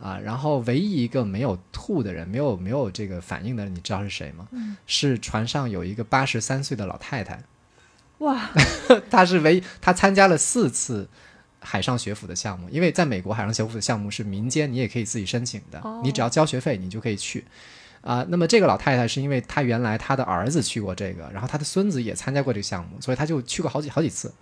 [0.00, 4.46] 啊，然后唯一一个没有吐的人，没有没有这个反应的人，你知道是谁吗？
[4.86, 7.42] 是船上有一个八十三岁的老太太。
[8.18, 8.48] 哇，
[9.10, 11.08] 她是唯一，她参加了四次
[11.60, 17.44] 海上学府的项目，因为在美国海上学府的项目是民间，你也可以自己申请的，你只要交学费，你就可以去。
[18.00, 24.32] 啊，那么这个老太太是因为她原来她的儿子去过这个，然后她的孙子也参加过这个项目，所以她就去过好几好几次。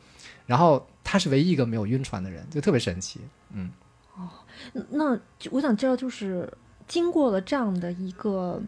[0.45, 3.21] 然后她是唯一一个没有晕船的人，就特别神奇。
[3.53, 3.71] 嗯。
[4.15, 4.29] 哦，
[4.91, 5.19] 那
[5.51, 6.53] 我想知道，就是
[6.87, 8.63] 经过了这样的一个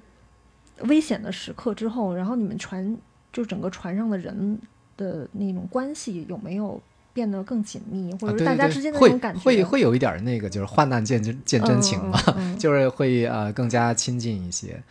[0.80, 2.96] 危险的时刻之后，然后你们船
[3.32, 4.58] 就整个船上的人
[4.96, 6.80] 的那种关系有没有
[7.12, 9.40] 变得更紧密，或者大家之间的那种感觉？
[9.40, 12.21] 会会会有一点那个，就是患难见真见真情嘛，
[12.59, 14.83] 就是会呃更加亲近一些。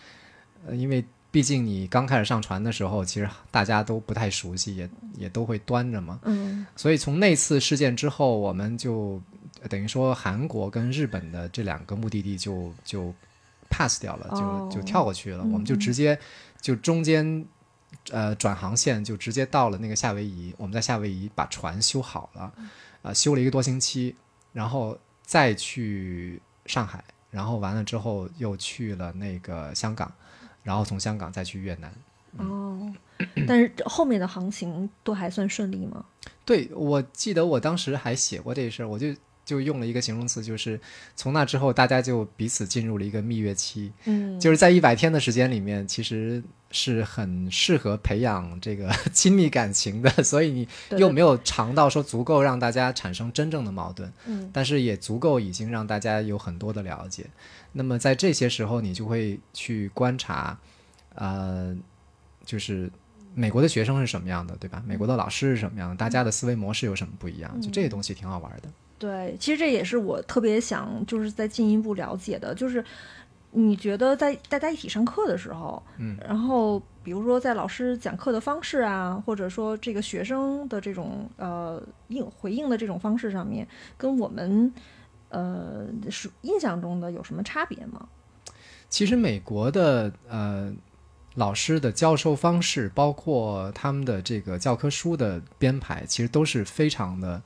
[0.67, 6.19] 呃，因为毕竟你刚开始上船的时候，其实大家都不太熟悉，也也都会端着嘛。
[6.23, 9.21] 嗯，所以从那次事件之后，我们就。
[9.69, 13.11] 等于说韩国跟日本的这两个目的地就就
[13.71, 15.39] pass 掉了，就就跳过去了。
[15.39, 16.17] 我们就直接
[16.61, 17.43] 就中间
[18.11, 20.53] 呃转航线就直接到了那个夏威夷。
[20.57, 22.53] 我们在夏威夷把船修好了，
[23.01, 24.15] 啊修了一个多星期，
[24.53, 30.11] 然后再去上海，然后完了之后又去了那个香港，
[30.63, 31.93] 然后从香港再去越南。
[32.37, 32.93] 哦，
[33.47, 36.05] 但是后面的航行都还算顺利吗？
[36.45, 39.15] 对，我记得我当时还写过这事儿，我就。
[39.47, 40.77] 就用了一个形容词，就是
[41.15, 43.93] 从那之后，大家就彼此进入了一个蜜月期。
[44.03, 50.09] 嗯，就是在一百天的时间里面，其实是很适合培养这个 亲密感情的。
[50.23, 57.25] 所以你又没有尝到说足够让大家产生真正的矛盾，嗯，但是也足够已经让大家有很多的了解。
[57.73, 60.57] 那么在这些时候，你就会去观察，
[61.15, 61.75] 呃，
[62.43, 62.91] 就是
[63.35, 64.81] 美国的学生是什么样的，对吧？
[64.85, 65.95] 美国的老师是什么样的？
[65.95, 67.61] 大家的思维模式有什么不一样？
[67.61, 68.69] 就这些东西挺好玩的。
[68.99, 72.83] 对，其实这也是我特别想，就是再进一步了解的，就是
[73.57, 83.67] 你觉得在大家一起上课的时候，嗯，然后比如说在老师讲课的方式啊，或者说这个学生的这种呃应回应的这种方式上面，
[83.97, 84.71] 跟我们
[85.29, 88.07] 呃是印象中的有什么差别吗？
[88.89, 90.71] 其实美国的呃
[91.33, 97.41] 老师的教授方式，包括他们的这个教科书的编排，其实都是非常的。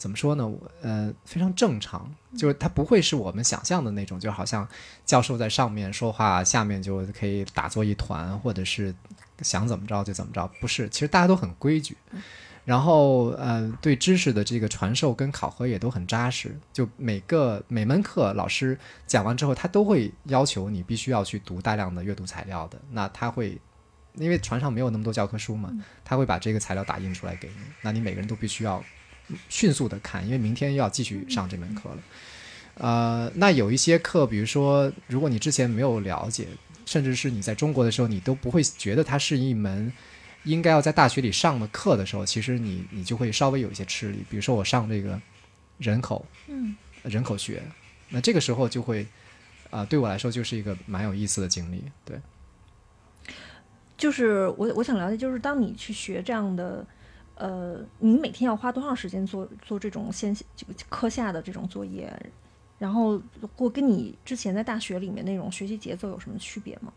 [0.00, 0.50] 怎么说呢？
[0.80, 4.66] 呃，非常正常，就是它不会是我们想象的那种，就好像
[5.04, 8.94] 教授在上面说话，下面就可以打作一团，或者是
[9.42, 10.50] 想怎么着就怎么着。
[10.58, 11.98] 不是，其实大家都很规矩，
[12.64, 16.58] 然后呃，对知识的这个传授跟考核也都很扎实。
[16.72, 22.80] 就每个每门课老师讲完之后，他都会要求你必须要去读大量的阅读材料的。
[22.92, 23.60] 那他会，
[24.14, 25.70] 因为船上没有那么多教科书嘛，
[26.02, 27.54] 他会把这个材料打印出来给你。
[27.82, 28.82] 那你每个人都必须要。
[29.48, 31.98] 迅速的看，因为明天又要继续上这门课了。
[32.74, 36.46] 呃，那有一些课，比如说，如果你之前没有了解，
[36.86, 39.92] 甚至是你在中国的时候，你都不会觉得它是一门
[40.44, 44.24] 应该要在大学里上的课的时候，其实你你就会稍微有一些吃力。
[44.30, 45.20] 比如说我上这个
[45.76, 47.62] 人口，嗯，人口学，
[48.08, 49.06] 那这个时候就会，
[49.68, 51.84] 啊，对我来说就是一个蛮有意思的经历。
[52.02, 52.18] 对，
[53.98, 56.86] 就是我我想了解，就是当你去学这样的。
[57.40, 62.14] 呃，你每天要花多长时间做做这种线这个课下的这种作业？
[62.78, 63.18] 然后，
[63.56, 66.92] 或跟你之前在大学里面那种学习节奏有什么区别吗？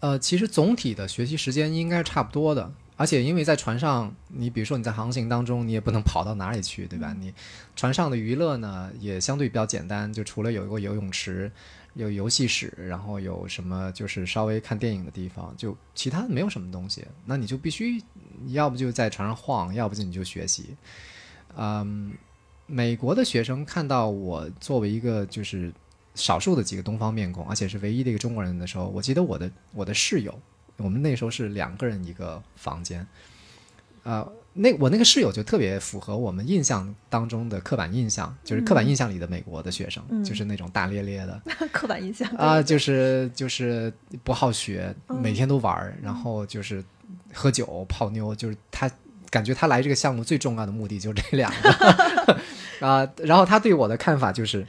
[0.00, 2.72] 呃，其实总体的学习时间应该是差不多的。
[2.96, 7.14] 而且，因为在船上，你比如说你在航行当中，你也不能跑到哪里去，对吧？
[7.20, 7.32] 你
[7.76, 11.52] 船上的娱乐呢，也相对比较简单，就除了有一个游泳池。
[11.98, 17.04] 有游戏室，然后有什么就是稍微看电影的地方，就其他没有什么东西。
[17.26, 18.00] 那你就必须，
[18.50, 20.76] 要不就在床上晃，要不就你就学习。
[21.56, 22.12] 嗯，
[22.66, 25.72] 美国的学生看到我作为一个就是
[26.14, 30.40] 少数的几个东方面孔，而且是唯一的一个中国人的时候，我记得我的我的室友，
[30.76, 33.04] 我们那时候是两个人一个房间，
[34.04, 34.24] 啊。
[34.60, 41.40] 那我那个室友就特别符合我们印象当中的刻板印象，就是刻板印象里的美国的学生，就是那种大咧咧的。
[41.72, 43.92] 刻板印象啊，就是就是
[44.24, 44.92] 不好学，
[45.22, 46.84] 每天都玩儿，然后就是
[47.32, 48.90] 喝酒泡妞，就是他
[49.30, 52.38] 感觉他来这个项目最重要的目的就这两个
[52.86, 53.08] 啊。
[53.18, 54.66] 然后他对我的看法就是，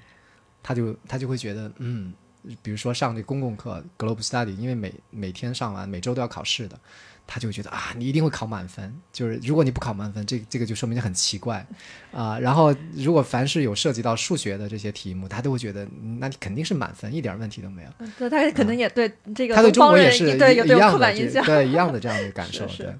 [0.61, 2.13] 他就他就会觉得，嗯，
[2.61, 6.79] 比如说上那公共课 Global Study，因为每每天上完，每周都要考试的，
[7.27, 8.95] 他就觉得啊，你一定会考满分。
[9.11, 11.65] 就是如果你不考满分，这这个就说明你很奇怪
[12.11, 17.89] 啊、然后如果凡是有涉及到数学的这些题目，他都会觉得嗯那你肯定是满分，一点问题都没有。
[18.17, 21.43] 对，他可能也对这个中国也是对有刻板印象。
[21.45, 22.95] 这对一样的这样的感 受，是是对。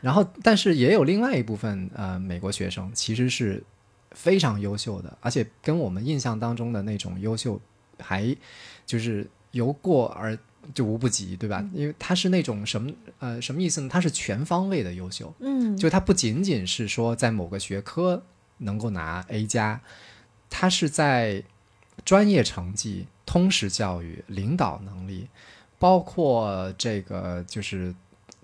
[0.00, 3.62] 然后，但是也有另外一部分呃美国学生其实是
[4.12, 7.60] 非常优秀的，而且跟我们印象当中的那种优秀
[8.02, 8.36] 还
[8.86, 10.36] 就是由过而
[10.74, 11.64] 就无不及，对吧？
[11.72, 13.88] 因为他是那种什么呃什么意思呢？
[13.88, 18.22] 他是全方位的优秀，嗯，就他不仅仅是说在某个学科
[18.58, 19.80] 能够拿 A 加，
[20.48, 21.42] 他是在
[22.04, 25.28] 专业成绩、通识教育、领导能力，
[25.78, 27.94] 包括这个就是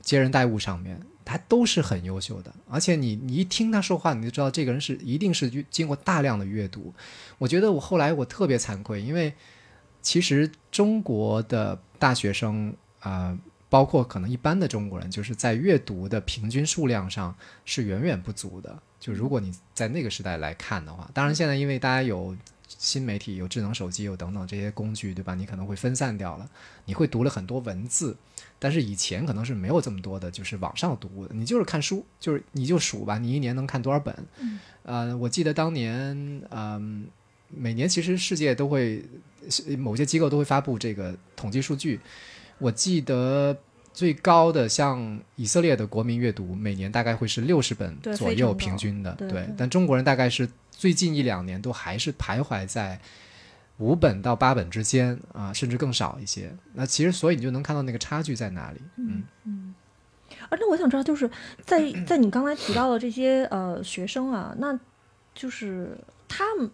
[0.01, 2.50] 接人待物上面，他都是很优秀的。
[2.70, 6.94] 而且你你一听他说话，你就知道这个人是一定是经过大量的阅读。
[7.36, 9.34] 我觉得我后来我特别惭愧，因为
[10.00, 13.38] 其实中国的大学生啊。
[13.68, 17.34] 包括可能一般的中国人，就是在阅读的平均数量上
[17.64, 18.80] 是远远不足的。
[19.00, 22.34] 就如果你在那个时代来看的话，当然现在因为大家有
[22.68, 25.34] 新媒体、有智能手机、有等等这些工具，对吧？
[25.34, 26.48] 你可能会分散掉了，
[26.84, 28.16] 你会读了很多文字，
[28.66, 34.12] 但是以前可能是没有这么多的，就是网上读的，你就是看书，就是你就数吧，你一年能看多少本？
[34.40, 37.07] 嗯呃，我记得当年，嗯、
[37.48, 39.05] 每年其实世界都会
[39.79, 42.00] 某些机构都会发布这个统计数据。
[42.59, 43.57] 我记得
[43.92, 53.00] 最高的像以色列的国民阅读，每年大概会是六十本左右平均的，对对但中国人大概是最近一两年都还是徘徊在
[53.78, 56.54] 五本到八本之间啊，甚至更少一些。
[56.74, 58.80] 那其实所以你就能看到那个差距在哪里。
[58.96, 59.74] 嗯嗯
[60.48, 61.28] 而且我想知道，就是
[61.64, 64.78] 在在你刚才提到的这些呃学生啊，那
[65.34, 65.96] 就是
[66.28, 66.70] 他们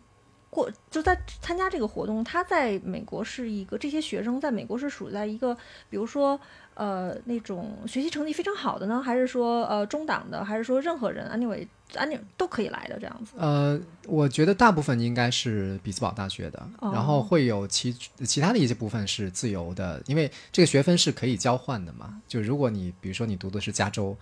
[0.53, 5.57] 过就在参加这个活动，他在美国是一个这些学生在美国是属在一个，
[5.89, 6.39] 比如说
[6.75, 13.33] 呃那种学习成绩非常好的呢，还是说呃中档的，还是说任何人 anyway anyway 都可以来的这样子？
[13.39, 17.91] 呃，我觉得大部分应该是比兹堡大学的，哦然后会有其
[18.27, 22.21] 其他的一些部分是自由的，因为这个学分是可以交换的嘛。
[22.29, 24.15] 就如果你比如说你读的是加州，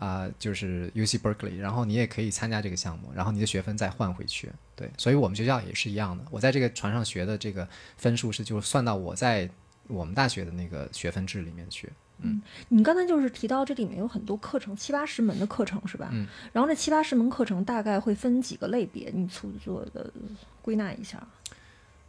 [0.00, 4.50] 啊、就是 U C Berkeley，然后你也可以参加这个项目，然后你的学分再换回去。
[4.74, 6.24] 对，所以我们学校也是一样的。
[6.30, 9.48] 我在这个船上学的这个分数是就是算到我在
[9.88, 11.90] 我们大学的那个学分制里面去。
[12.22, 16.08] 嗯你刚才就是提到这里面有很多课程，七八十门的课程是吧？
[16.12, 16.26] 嗯。
[16.52, 19.10] 然后这七八十门课程大概会分几个类别？
[19.14, 20.10] 你粗做的
[20.62, 21.22] 归纳一下。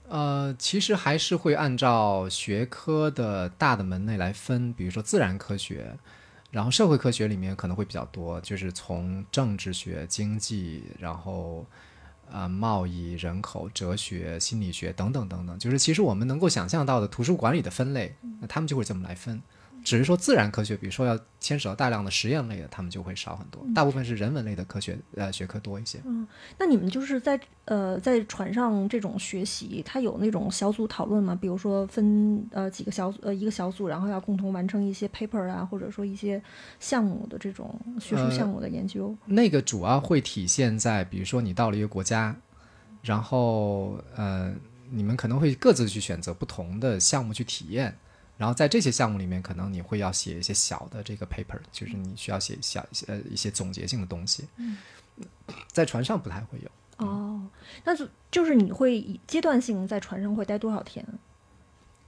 [0.08, 5.98] 呃，其实还是会按照学科的大的门类来分，比如说自然科学，
[6.52, 11.66] 然后社会科学里面可能会比较多，就是从政治学、经济，然后
[12.30, 19.42] 呃贸易、人口、哲学、心理学等等等等，就是其实我们能够想象到的图书馆里的分类，那他们就会这么来分。
[19.84, 26.00] 只是说自然科学，比如说要牵扯到大量的实验类的，他们就会少很多，大部分是人文类的科学呃学科多一些。
[26.06, 31.38] 嗯那你们就是在呃在船上这种学习，它有那种小组讨论吗？
[31.40, 36.42] 比如说分呃几个小组呃一个小组，然后要共同完成一些 paper 啊，或者说一些
[36.80, 39.16] 项目的这种学术呃项目的研究。
[39.26, 42.36] 那个主要会体现在，比如说你到了一个国家，
[43.02, 44.54] 然后呃，
[44.92, 47.98] 你们可能会各自去选择不同的项目去体验，
[48.42, 54.48] 然后在这些项目里面，可能你会要写一些小的这个 paper，就是你需要写小呃一些总结性的东西。
[55.68, 57.06] 在船上不太会有。
[57.06, 57.48] 哦，
[57.84, 61.06] 那就就是你会以阶段性在船上会待多少天？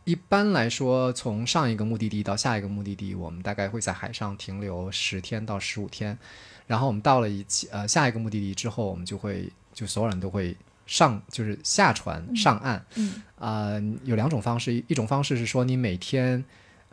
[0.06, 6.18] 一般来说，从上一个目的地到下一个目的地，我们大概会在海上停留十天到十五天。
[6.66, 12.86] 然后我们到了一起呃下一个目的地之后，我们就会就所有人都会上就是下船上岸。
[12.96, 16.44] 嗯呃，有两种方式，一一种方式是说你每天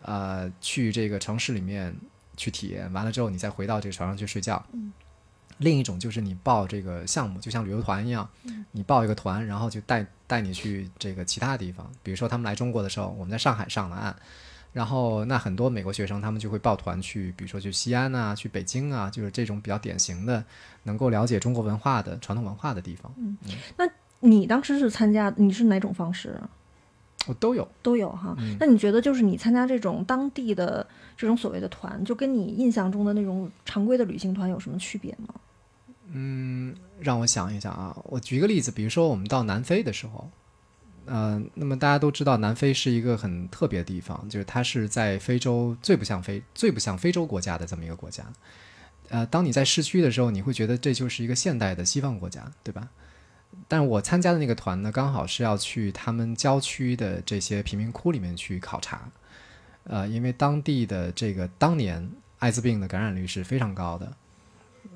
[0.03, 1.95] 呃去这个城市里面
[2.37, 4.65] 去体验，完了之后你再回到这个船上去睡觉。
[4.73, 4.93] 嗯
[5.59, 8.27] 另一种就是你报这个项目，就像旅游团一样，
[8.73, 11.87] 你报一个团，然后就带带你去这个其他地方。
[12.03, 14.17] 比如说他们来中国的时候，我们在上海上了岸，
[14.73, 20.45] 然后那很多美国学生他们就会抱团去，比如说去西安啊，去北京啊，就是这种比较典型的
[20.85, 23.37] 能够了解中国文化的传统文化的地方，嗯，
[23.77, 23.85] 那
[24.21, 26.49] 你当时是参加，你是哪种方式啊？
[27.27, 27.69] 我都有。
[27.83, 28.35] 都有哈。
[28.39, 35.35] 嗯那你觉得就是你参加这种当地的这种所谓的团，就跟你印象中的那种常规的旅行团有什么区别吗？
[36.13, 40.31] 嗯让我想一想啊，我举一个例子，比如说我们到南非的时候，
[41.07, 48.25] 呃，那么大家都知道南非是一个很特别的地方，就是它是在非洲最不像非最不像非洲国家的这么一个国家。
[49.09, 52.89] 呃，当你在市区的时候，你会觉得这就是一个现代的西方国家，对吧？
[53.67, 59.11] 但我参加的那个团呢，刚好是要去他们郊区的这些贫民窟里面去考察，
[59.85, 64.17] 呃，因为当地的这个当年艾滋病的感染率是非常高的，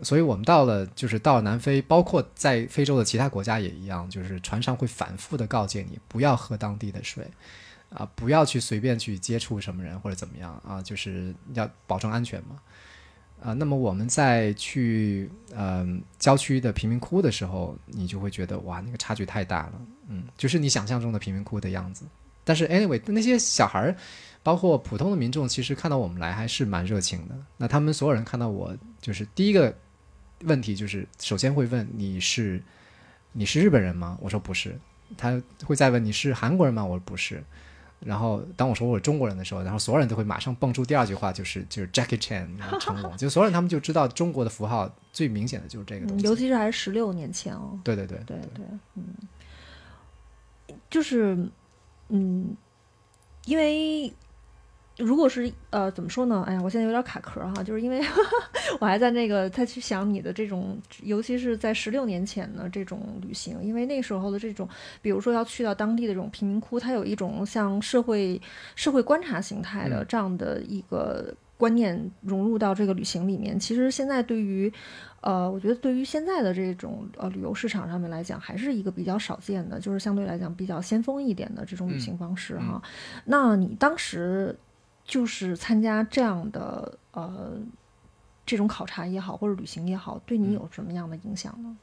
[0.03, 7.27] 所以我们到了就是到了南非，包括在非洲的其他国家也一样，就是船上会反复的告诫你不要喝当地的水，
[7.91, 12.61] 啊，不要去随便去接触什么人或者怎么样啊，就是要保证安全嘛。
[13.43, 19.73] 啊，那么我们在去嗯郊区的贫民窟的时候，你就会觉得哇，那个差距太大了，
[20.09, 22.07] 嗯，就是你想象中的贫民窟的样子。
[22.43, 23.97] 但是 anyway，那些小孩儿，
[24.43, 27.35] 包括普通的民众，其实看到我们来还是蛮热情的。
[27.57, 29.75] 那他们所有人看到我，就是第一个
[30.43, 32.63] 问题就是首先会问你是
[33.33, 34.19] 你是日本人吗？
[34.21, 34.79] 我说不是。
[35.17, 36.85] 他会再问你是韩国人吗？
[36.85, 37.43] 我说不是。
[38.01, 42.47] 然后当我说我是中国人的时候，然后所有人都会马上蹦出第二句话，就是就是 Jackie Chan
[42.81, 47.79] 成龙， 就所有人他们就知道中国的符号最明显的就是这个东西，尤其是还是十六年前哦。
[47.85, 48.65] 对对对对对，
[48.97, 49.15] 嗯，
[50.91, 51.49] 就是
[52.09, 52.57] 嗯，
[53.47, 54.13] 因为。
[54.99, 56.45] 如果是呃怎么说呢？
[56.47, 58.01] 哎呀，我现在有点卡壳哈，就是因为
[58.79, 64.69] 我还在那个再去想你的这种，尤其是在十六年前的这种旅行，因为那时候的这种，
[65.03, 68.41] 比如说要去到当地的这种贫民窟，它有一种像社会
[68.77, 73.59] 社会观察形态的这样的一个观念融入到这个旅行里面。
[73.59, 74.73] 其实现在对于
[75.23, 82.81] 呃，我觉得对于现在的这种呃旅游市场上面来讲，还是一个比较少见的，就是相对来讲比较先锋一点的这种旅行方式哈。
[83.25, 84.57] 那你当时？
[85.05, 87.59] 就是参加这样的呃
[88.47, 91.77] 这种考察也好，或者旅行也好，对你有什么样的影响呢？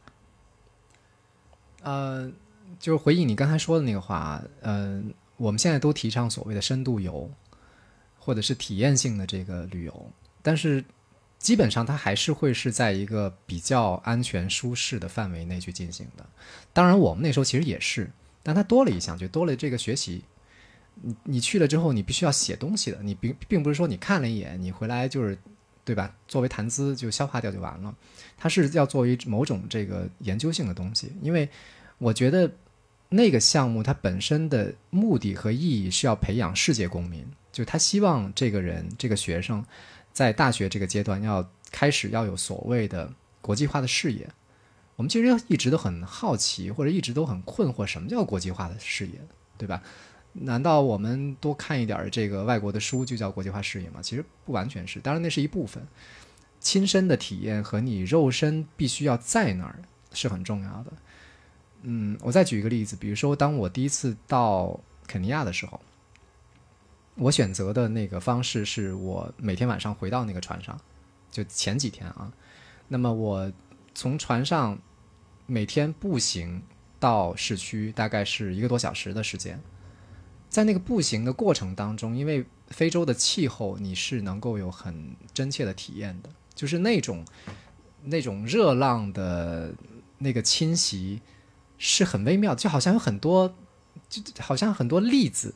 [1.84, 2.32] 呃，
[2.80, 7.30] 就是回应你刚才说的那个话，嗯，我们现在都提倡所谓的深度游，
[8.20, 10.12] 或者是体验性的这个旅游，
[10.42, 10.84] 但是
[11.40, 16.26] 基本上它还是会是在一个比较安全舒适的范围内去进行的。
[16.72, 18.12] 当然，我们那时候其实也是，
[18.44, 20.24] 但它多了一项，就多了这个学习。
[21.02, 23.02] 你你去了之后，你必须要写东西的。
[23.02, 25.38] 你并并不是说你看了一眼，你回来就是，
[25.84, 26.16] 对吧？
[26.28, 27.94] 作为谈资就消化掉就完了。
[28.38, 31.12] 它是要作为某种这个研究性的东西。
[31.22, 31.48] 因为
[31.98, 32.50] 我觉得
[33.10, 39.64] 那个项目它本身的目的和意义是要培养世界公民，就他希望这个人这个学生
[40.14, 44.30] 在大学这个阶段要开始要有所谓的国际化的视野。
[44.96, 49.14] 我们其实一直都很好奇，或者一直都很困惑，什么叫国际化的视野，
[49.58, 49.82] 对吧？
[50.34, 54.02] 难道我们多看一点这个外国的书就叫国际化视野吗？
[54.02, 55.86] 其实不完全是，当然那是一部分。
[56.60, 59.80] 亲身的体验和你肉身必须要在那儿
[60.14, 60.94] 是很重要的。
[61.82, 65.82] 嗯，我再举一个例子，比如说当我第一次到肯尼亚的时候，
[67.16, 70.80] 我选择的那个方式是我每天晚上回到那个船上，
[71.32, 72.32] 就前几天啊，
[72.88, 73.52] 那么我
[73.96, 74.78] 从船上
[75.48, 76.62] 每天步行
[77.00, 79.60] 到市区，大概是一个多小时的时间。
[80.52, 87.26] 在那个步行的过程当中，因为非洲的气候，你是能够有很真切的体验的，就是那种
[88.04, 89.74] 那种热浪的
[90.18, 91.22] 那个侵袭
[91.78, 93.56] 是很微妙，就好像有很多，
[94.10, 95.56] 就好像很多粒子，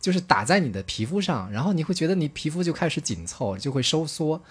[0.00, 4.42] 就是打在你的皮肤上，然后你会觉得你皮肤就开始紧凑，就会收缩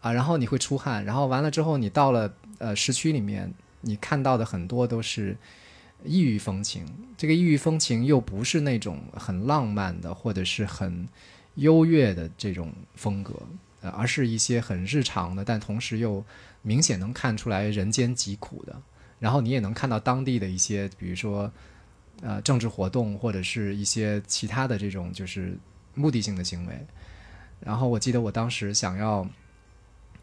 [0.00, 5.36] 啊，然后你会出汗，然后完了之后，你到了呃市区里面，你看到的很多都是。
[6.04, 6.86] 异域风情，
[7.16, 11.08] 这个异域风情又不是那种很浪漫的，或者是很
[11.54, 13.34] 优越的这种风格，
[13.80, 16.24] 呃，而是一些很日常的，但同时又
[16.62, 18.80] 明显能看出来人间疾苦的。
[19.18, 21.50] 然后你也能看到当地的一些，比如说，
[22.20, 25.56] 呃，政治活动或者是一些其他的这种就是
[25.94, 26.86] 目的性的行为。
[27.60, 29.26] 然后我记得我当时想要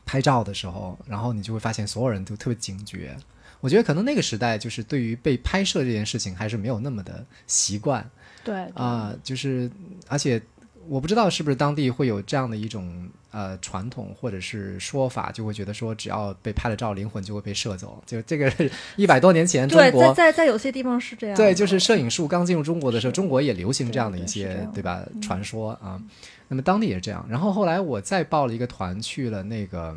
[0.06, 3.18] 拍照的时候，然后你就会发现所有人都特别警觉。
[3.62, 8.10] 我觉得可能那个时代就是对于被拍摄这件事情还是没有那么的习惯，
[8.44, 9.70] 对啊，就是
[10.08, 10.42] 而且
[10.90, 18.04] 我不知道是不是当地会有这样的一种呃传统或者是说法，就会觉得说只要被拍了照，灵魂就会被摄走。
[18.06, 18.52] 就这个
[18.96, 26.02] 一百多年前中国在在在有些地方是这样，对，就是摄影术刚进入中国的时候，中国也流行这样的一些对吧传说啊。
[26.48, 27.24] 那么当地也是这样。
[27.30, 29.96] 然后后来我再报了一个团去了那个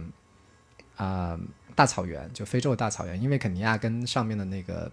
[0.96, 1.40] 啊。
[1.74, 4.90] 大草原就非洲的大草原，因为肯尼亚跟上面的那个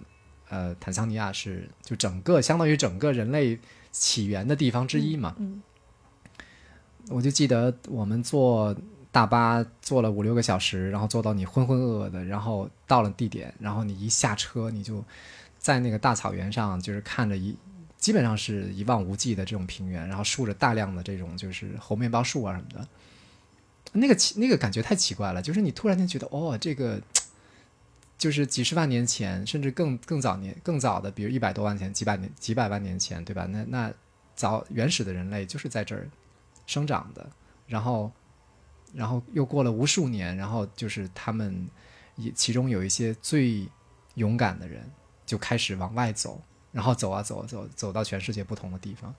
[0.50, 3.60] 呃坦桑尼亚是就整个相当于整个人类
[3.92, 5.36] 起源的地方之一嘛。
[5.40, 5.62] 嗯，
[7.10, 8.76] 我就记得我们坐
[9.12, 15.04] 大巴坐了五六个小时，然后坐到你浑浑噩噩的，然后到了地点，然后你一下车，你就
[15.60, 17.56] 在那个大草原上，就是看着一
[17.98, 22.88] 基本上是一望无际的这种平原，然后竖着大量的这种就是猴面包树啊什么的。
[23.94, 27.02] 那个奇那个感觉太奇怪了，就是你突然间觉得，哦，这个
[28.18, 33.46] 就是几十万年前，甚至更更早年更早的，比如一百多万前、几百年、几百万年前，对吧？
[33.48, 33.94] 那那
[34.36, 36.10] 早原始的人类就是在这儿
[36.66, 37.30] 生长的，
[37.68, 38.12] 然后
[38.94, 41.68] 然后又过了无数年，然后就是他们
[42.16, 43.68] 也其中有一些最
[44.16, 44.90] 勇敢的人
[45.26, 49.14] 就开始往外走，然后走啊走啊走，走到全世界不同的地方。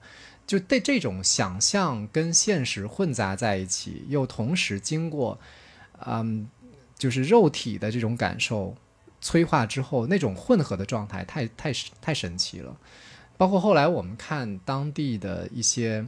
[0.45, 5.39] 就对这种想象跟现实混杂在一起，又同时经过，
[6.05, 6.49] 嗯，
[6.97, 8.75] 就是肉体的这种感受
[9.21, 12.75] 催化之后，那种混合的状态太太太神奇了。
[13.37, 16.05] 包括后来我们看当地的一些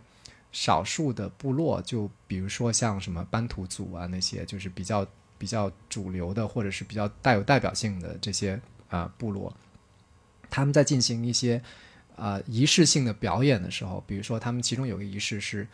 [0.51, 5.05] 少数的部落，就比如说像什么班图族啊那些，就是比较
[5.37, 9.53] 比较主流的或者是比较带有代表性的这些啊部落，
[10.55, 11.61] 他们在进行一些。
[12.17, 15.67] 啊，仪式性的表演的时候，比如说他们其中有个仪式是，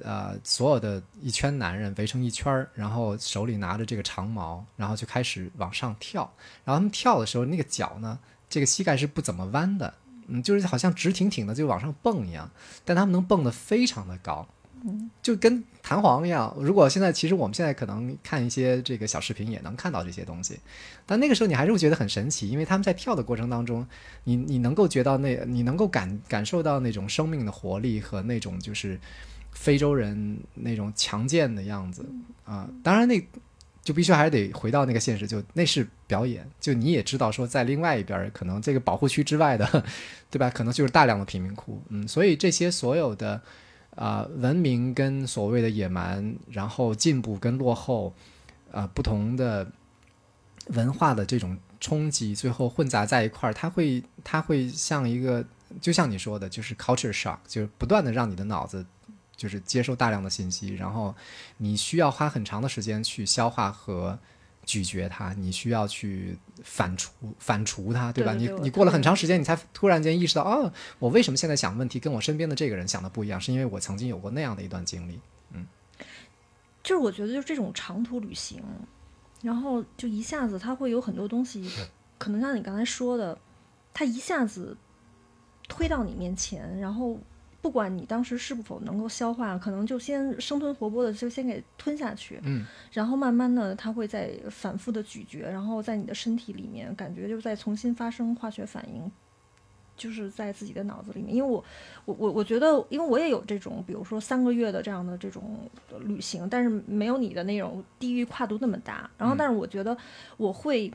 [0.00, 6.22] 呃，所有的一圈男人围成一圈儿，然后手里拿着这个长矛，然后就开始往上跳。
[6.64, 8.16] 然后他们跳的时候，那个脚呢，
[8.48, 9.92] 这个膝盖是不怎么弯的，
[10.28, 12.48] 嗯，就是好像直挺挺的就往上蹦一样。
[12.84, 14.46] 但他们能蹦得非常的高。
[15.22, 20.58] 就跟弹簧一样，如果现在其实我们现在可能看一些这个小视频也能看到这些东西，
[21.06, 23.86] 但那个时候你还是会觉得很神奇，因为他们在跳的过程当中，
[24.24, 28.98] 你你能够觉到那，你能够感感受到那种生命的活力和那种就是
[29.52, 32.04] 非洲人那种强健的样子
[32.44, 32.68] 啊。
[32.82, 33.24] 当然那
[33.84, 39.84] 就必须还是得回到那个现实，就那是表演，就你也知道说在另外一边可能这个保护区之外的，
[40.30, 40.50] 对吧？
[40.50, 43.40] 可能就是大量的贫民窟，嗯，所以这些所有的。
[43.96, 48.14] 啊，文明跟所谓的野蛮，然后进步跟落后，
[48.70, 49.70] 啊，不同的
[50.68, 55.44] 文化的这种冲击，最后混杂在一块儿，它会，它会像一个，
[55.80, 58.84] 就像你说的，就是 culture shock，就是不断的让你的脑子
[59.36, 61.14] 就是接受大量的信息，然后
[61.58, 64.18] 你需要花很长的时间去消化和。
[64.64, 67.08] 咀嚼它，你需要去反刍
[67.38, 68.32] 反刍它，对吧？
[68.34, 73.40] 你你过了很长时间，你才突然间意识到，哦，我为什么现在想问题跟我身边的这个人想的不一样？
[73.40, 75.20] 是因为我曾经有过那样的一段经历。
[75.52, 75.66] 嗯，
[76.82, 78.62] 就是我觉得，就是这种长途旅行，
[79.42, 81.68] 然后就一下子，它会有很多东西，
[82.18, 83.38] 可能像你刚才说的，
[83.92, 84.76] 它一下子
[85.68, 87.18] 推到你面前，然后。
[87.62, 99.08] 不管你当时是否能够消化，可能就先生吞活剥的就先给吞下去，嗯，然后慢慢的它会在反复的咀嚼，然后在你的身体里面感觉就在重新发生化学反应，
[99.96, 101.32] 就是在自己的脑子里面。
[101.32, 101.64] 因为我
[102.04, 105.56] 我我我觉得，因为我也有这种，比如说三个月的这样的这种
[106.00, 109.08] 旅行，但是没有你的那种地域跨度那么大。
[109.16, 109.96] 然后，但是我觉得
[110.36, 110.92] 我会。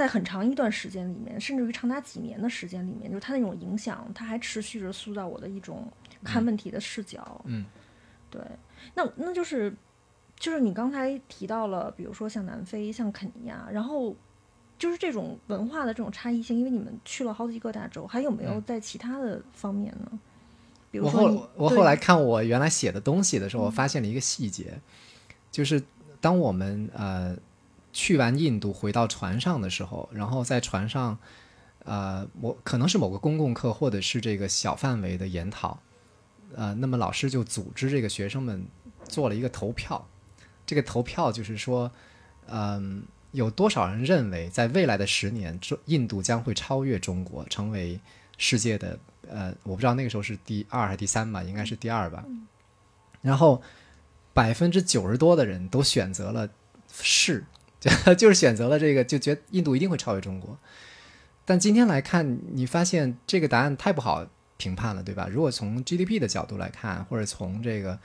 [0.00, 5.86] 在很长一段时间里面，甚至于长达几年的时间里面，就是它那种影响，它还持续着塑造我的一种
[6.24, 7.38] 看问题的视角。
[7.44, 7.66] 嗯，
[8.30, 8.40] 对。
[8.94, 9.76] 那那就是，
[10.36, 14.16] 就是你刚才提到了，比如说像南非、像肯尼亚，然后
[14.78, 20.18] 就是这种文化的这种差异性，因为你们去了好几个大洲，还有没有在其他的方面呢？
[20.90, 24.80] 比如说，我后我后来看我原来写的东西的时候，我发现了一个细节，
[25.52, 25.82] 就是
[26.22, 27.36] 当我们呃。
[27.92, 31.18] 去完印度回到船上的时候，然后在船上，
[31.84, 35.80] 呃，我可能是某个公共课或者是这个小范围的研讨，
[36.54, 38.64] 呃，那么老师就组织这个学生们
[39.04, 40.06] 做了一个投票，
[40.64, 41.90] 这个投票就是说，
[42.46, 47.98] 嗯，有多少人认为在未来的十年，中印度将会超越中国，成为
[48.38, 48.96] 世界的
[49.28, 52.24] 呃，我不知道那个时候是第二还是第三吧，应该是第二吧。
[53.20, 53.60] 然后
[54.32, 56.48] 百分之九十多的人都选择了
[56.92, 57.44] 是。
[57.80, 60.56] 就 就是选择了这个，就觉得印度一定会超越中国。
[61.44, 64.24] 但今天来看，你发现这个答案太不好
[64.56, 65.26] 评判了，对吧？
[65.28, 67.98] 如果从 GDP 的角度来看，或者从这个，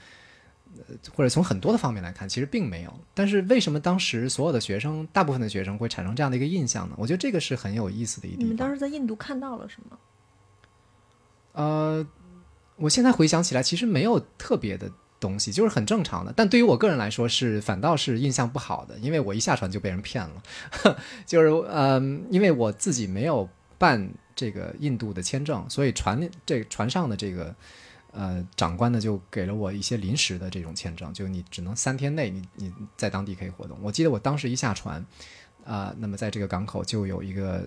[1.14, 3.00] 或者从很多的方面来看，其实并没有。
[3.14, 6.94] 但是为什么当时所有的学生，大部分的学生会产生这样的一个印象呢？
[6.98, 8.40] 我觉得这个是很有意思的一点。
[8.40, 9.98] 你们当时在印度看到了什么？
[11.52, 12.06] 呃，
[12.76, 14.90] 我现在回想起来，其实没有特别的。
[15.18, 20.42] 东西就是很正常的，但对于我个人来说是反倒是印象不好的，因为我一下船就被人骗了，
[21.24, 23.48] 就是嗯，因为我自己没有
[23.78, 27.54] 办这个印度的签证，所以船这船上的这个
[28.12, 33.78] 呃长官呢就给了我一些临时的这种签证，就你只能三天内你你在当地可以活动。
[33.82, 35.02] 我记得我当时一下船
[35.64, 37.66] 啊，那么在这个港口就有一个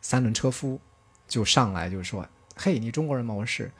[0.00, 0.80] 三轮车夫
[1.28, 2.26] 就上来就说，
[2.56, 3.32] 嘿，你中国人吗？
[3.34, 3.70] 我是，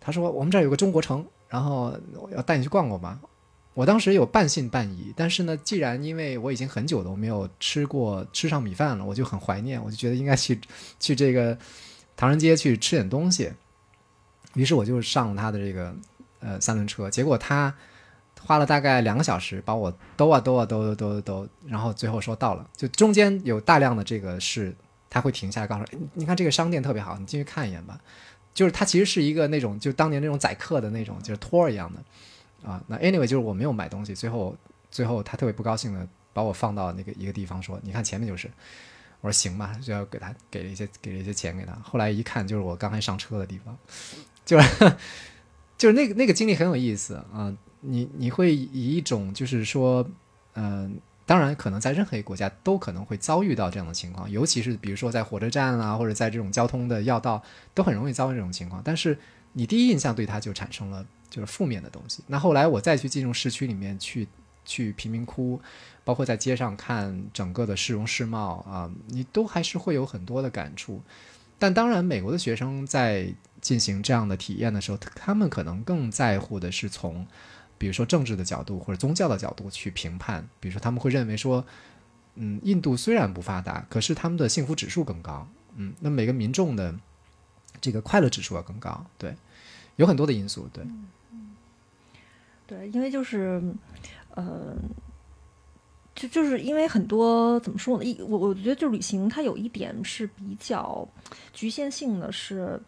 [0.00, 1.26] 他说我们这儿有个中国城。
[1.56, 3.18] 然后我要带你去逛逛嘛，
[3.72, 10.60] 我当时有半信半疑，但是呢，既然因为我已经很久都没有吃过吃上米饭了，我就很怀念，我就觉得应该去
[11.00, 11.56] 去这个
[12.14, 13.50] 唐人街去吃点东西，
[14.52, 15.96] 于是我就上了他的这个
[16.40, 17.74] 呃三轮车，结果他
[18.42, 24.76] 花了大概两个小时把我兜啊兜啊兜兜兜兜，然后最后说到了，就中间有大量的这个是
[25.08, 27.98] 他会停下来告诉我，你看这个商店特别好，你进去看一眼吧。
[28.56, 32.82] 就是它其实是一个那种就当年那种宰客的那种就是托儿一样的啊。
[32.88, 34.56] 那 anyway 就是我没有买东西，最后
[34.90, 38.50] 最后他特别不高兴的把我放到那个一个地方说，你看前面就是。
[39.22, 41.72] 我说行吧，就要给他给了一些给了一些钱给他。
[41.82, 43.76] 后来一看就是我刚才上车的地方，
[44.44, 44.96] 就是
[45.76, 47.52] 就是那个那个经历很有意思啊。
[47.80, 50.06] 你你会以一种就是说，
[50.54, 57.42] 嗯，当然可能在任何一个国家都可能会遭遇到这样的情况，尤其是比如说在火车站啊，或者在这种交通的要道，
[57.74, 58.80] 都很容易遭遇这种情况。
[58.82, 59.18] 但是
[59.52, 62.22] 你第一印象对他就产生了就是负面的东西。
[62.28, 64.26] 那后来我再去进入市区里面去
[64.64, 65.60] 去贫民窟。
[66.04, 71.02] 包括在街上看整个的市容市貌啊，你都还是会有很多的感触。
[71.58, 77.26] 但当然，美国的学生在进行这样的体验的时候，他们可能更在乎的是从，
[77.78, 80.46] 比如说政治的角度或者宗教的角度去评判。
[80.60, 81.64] 比如说，他们会认为说，
[82.34, 85.46] 嗯，印度虽然不发达，可是他们的幸福指数更高。
[85.76, 86.94] 嗯，那每个民众的
[87.80, 89.04] 这个快乐指数要更高。
[89.18, 89.34] 对，
[89.96, 90.68] 有很多的因素。
[90.72, 90.84] 对，
[92.66, 93.62] 对，因为就是，
[94.34, 94.74] 呃。
[96.16, 98.02] 就就是因为很多怎么说呢？
[98.06, 101.06] 一我我觉得就旅行它有一点是比较
[101.52, 102.80] 局限性的，是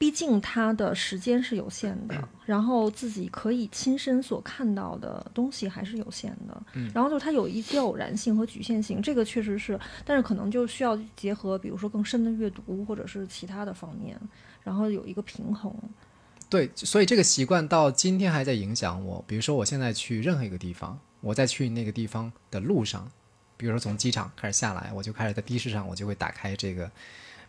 [0.00, 6.62] 毕竟它的时间是有限的，然后自己可以亲身所看到的东西还是有限的。
[6.72, 14.18] 嗯，然后就是它有一些偶然性和局限性，这个确实是，但是可能就需要结合，比如说更深的阅读或者是其他的方面，
[14.62, 15.70] 然后有一个平衡。
[16.48, 19.22] 对，所以这个习惯到今天还在影响我。
[19.28, 20.98] 比如说，我现在去任何一个地方。
[21.20, 23.06] 我在去那个地方的路上，
[23.58, 26.90] 比如说从机场开始下来，我就开始在的士上，我就会打开这个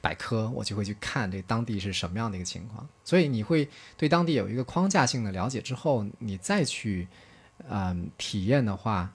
[0.01, 2.87] 百科，我就会去看这当地是什么样的一个情况。
[3.03, 7.07] 所以你会对当地有一个框架性的了解之后，你再去
[7.69, 9.13] 嗯体验的话，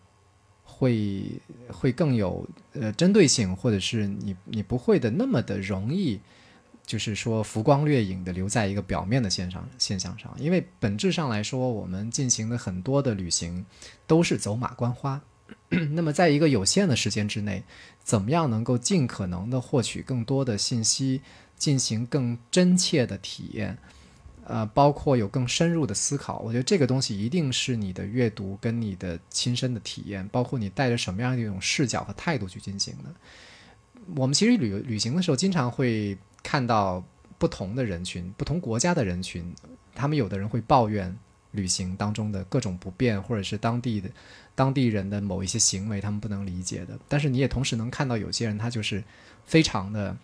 [0.62, 1.24] 会
[1.68, 6.20] 会更有呃针对性，或者是你你不会的那么的容易。
[6.86, 13.66] 就是说，浮光掠影的留在一个表面的现象现象上，因为本质上来说，我们进行的很多的旅行
[14.06, 15.20] 都是走马观花。
[15.90, 17.64] 那么，在一个有限的时间之内，
[18.06, 21.20] 怎么样能够尽可能的获取更多的信息，
[21.58, 23.76] 进行更真切的体验？
[24.44, 26.38] 呃，包括有更深入的思考。
[26.38, 33.12] 我觉得这个东西一定是你的阅读跟你的亲身的体验，包括你带着什么样的一种视角和态度去进行的。
[34.14, 36.16] 我们其实旅旅行的时候，经常会。
[36.48, 37.04] 看到
[37.38, 39.52] 不同的人群，不同国家的人群，
[39.96, 41.12] 他们有的人会抱怨
[41.50, 44.08] 旅行当中的各种不便，或者是当地的
[44.56, 46.98] 当地人的某一些行为，他们不能理解的。
[47.06, 49.04] 但是你也同时能看到有些人，他就是
[49.44, 50.16] 非常的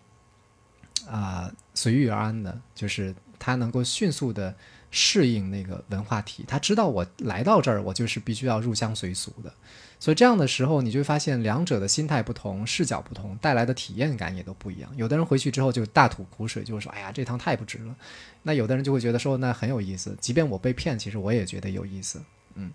[1.07, 4.53] 啊随遇而安的，就是他能够迅速的
[4.91, 9.53] 适应那个文化体，他知道我来到这儿，我就是必须要入乡随俗的。
[9.99, 14.91] 所以这样的时候，你就会发现两者的心态不同，视角不同，带来的体验感也都不一样。
[14.97, 17.95] 有的人回去之后就大吐苦水，就说：“哎呀，这趟太不值了。”
[18.43, 22.21] 那有的人就会觉得说：“那很有意思。”即便我被骗，其实我也觉得有意思。
[22.55, 22.69] 嗯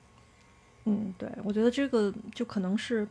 [0.88, 3.06] 嗯，对，我觉得这个就可能是，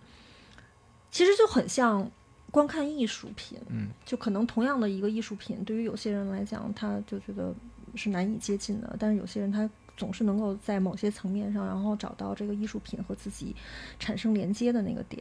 [1.12, 2.10] 其实就很像
[2.52, 3.60] 观看艺术品。
[3.70, 7.54] 嗯，就可能同样的一个艺术品，对于有些人来讲，他就觉得
[7.96, 9.70] 是难以接近的，但是有些人他。
[9.98, 13.56] 总是能够在某些层面上，然后找到这个艺术品和自己
[13.98, 15.20] 产生连接的那个点。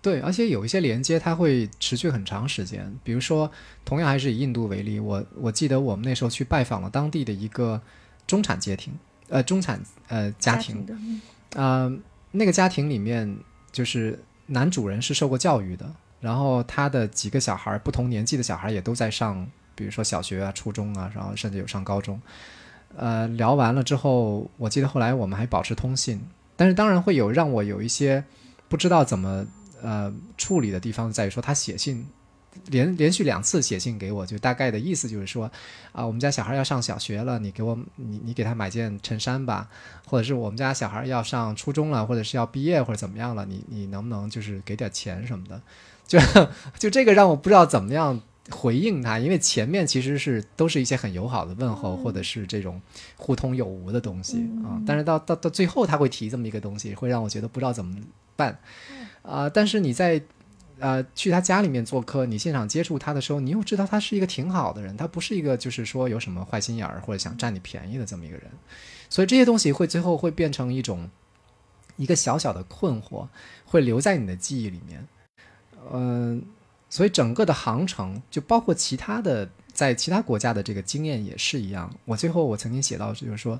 [0.00, 2.88] 对，而且有一些连接，它会持续很长时间。
[3.02, 3.50] 比如说，
[3.84, 7.82] 同样还是以印度为例，我我记得我们那时候去拜访了当地的一个
[8.24, 8.96] 中产家庭，
[9.28, 10.86] 呃，中产呃家庭，
[11.54, 11.92] 呃，
[12.30, 13.36] 那个家庭里面
[13.70, 15.90] 就是男主人是受过教育的，
[16.20, 22.20] 然后他的几个小孩，不同年纪的小孩也都在上，比如说小学啊、初中啊，然后甚至有上高中。
[22.96, 26.20] 呃，聊完了之后，我记得后来我们还保持通信，
[26.56, 28.22] 但是当然会有让我有一些
[28.68, 29.46] 不知道怎么
[29.82, 32.06] 呃处理的地方，在于说他写信
[32.66, 35.50] 连连续两次写信给我，就大概的意思就是说
[35.92, 39.68] 啊，我们家小孩要上小学了，你给我你你给他买件衬衫吧，
[40.06, 45.60] 或者是我们家小孩要上初中了，或者是要毕业或者怎么样了，你你能不能就是给点钱什么的，
[46.06, 46.18] 就
[46.78, 48.20] 就这个让我不知道怎么样。
[48.50, 52.82] 回应他，因为前面其实是都是一些很友好的问候，或者是这种
[53.16, 54.82] 互通有无的东西啊。
[54.84, 57.96] 但是到到到最后，他会提这么一个东西，会让我觉得不知道怎么
[58.34, 58.58] 办
[59.22, 59.48] 啊。
[59.48, 60.20] 但是你在
[60.82, 68.50] 呃去他家里面做客，你现场接触他的时候，你又知道他是一个挺好的人，他不是一个就是说有什么坏心眼儿或者想占你便宜的这么一个人。
[69.08, 71.08] 所以这些东西会最后会变成一种
[71.96, 73.28] 一个小小的困惑，
[73.64, 75.06] 会留在你的记忆里面。
[75.92, 76.42] 嗯。
[76.92, 81.90] 所以整个的航程，就包括其他的，在其他国家的这个经验也是一样。
[82.04, 83.58] 我最后我曾经写到，就是说，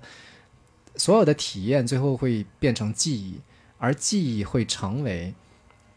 [0.96, 3.40] 所有的体验最后会变成记忆，
[3.78, 5.32] 而记忆会成为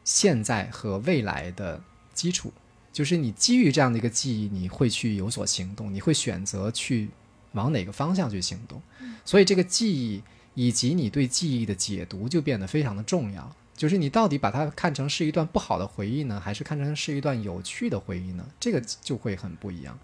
[0.06, 1.82] 现在和未来的
[2.14, 2.54] 基础。
[2.94, 7.10] 就是你基于这样的一个记忆，你会去有所行动，你会选择去
[7.52, 8.82] 往哪个方向去行动。
[9.26, 13.54] 所以这个记忆以及你对记忆的解读就变得非常的重要。
[13.76, 18.46] 就是你到底把它看成是一段不好的回忆呢，还是看成是一段有趣的回忆呢？
[18.58, 20.00] 这个就会很不一样。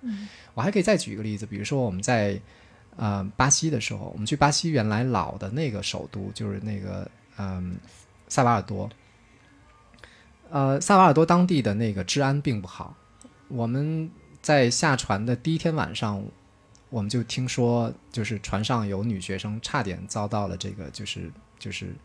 [0.54, 2.38] 我还可以再举一个例子，比如说我们在
[2.98, 7.78] 呃巴西的时候，我们去巴西原来老的那个首都，就是那个嗯
[8.28, 8.90] 萨瓦尔多。
[10.52, 12.94] 呃，萨瓦尔多当地的那个治安并不好。
[13.48, 16.22] 我们在下船的第一天晚上，
[16.90, 21.96] 我们就听说，就是船上有女学生差点遭到了这个，就是就是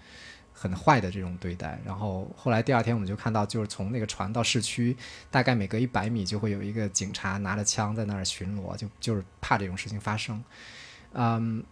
[0.53, 1.81] 很坏的这种对待。
[1.85, 4.97] 然后后来第二天我们就看到，就是从那个船到市区，
[5.29, 10.41] 大概每隔一百米就会有一个警察拿着枪在那儿巡逻，就就是怕这种事情发生。
[11.15, 11.65] 嗯，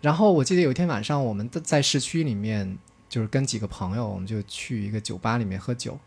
[0.00, 2.78] 然后我记得有一天晚上，我们在市区里面。
[3.12, 5.98] 就是跟几个朋友，我们就去一个酒吧里面喝酒，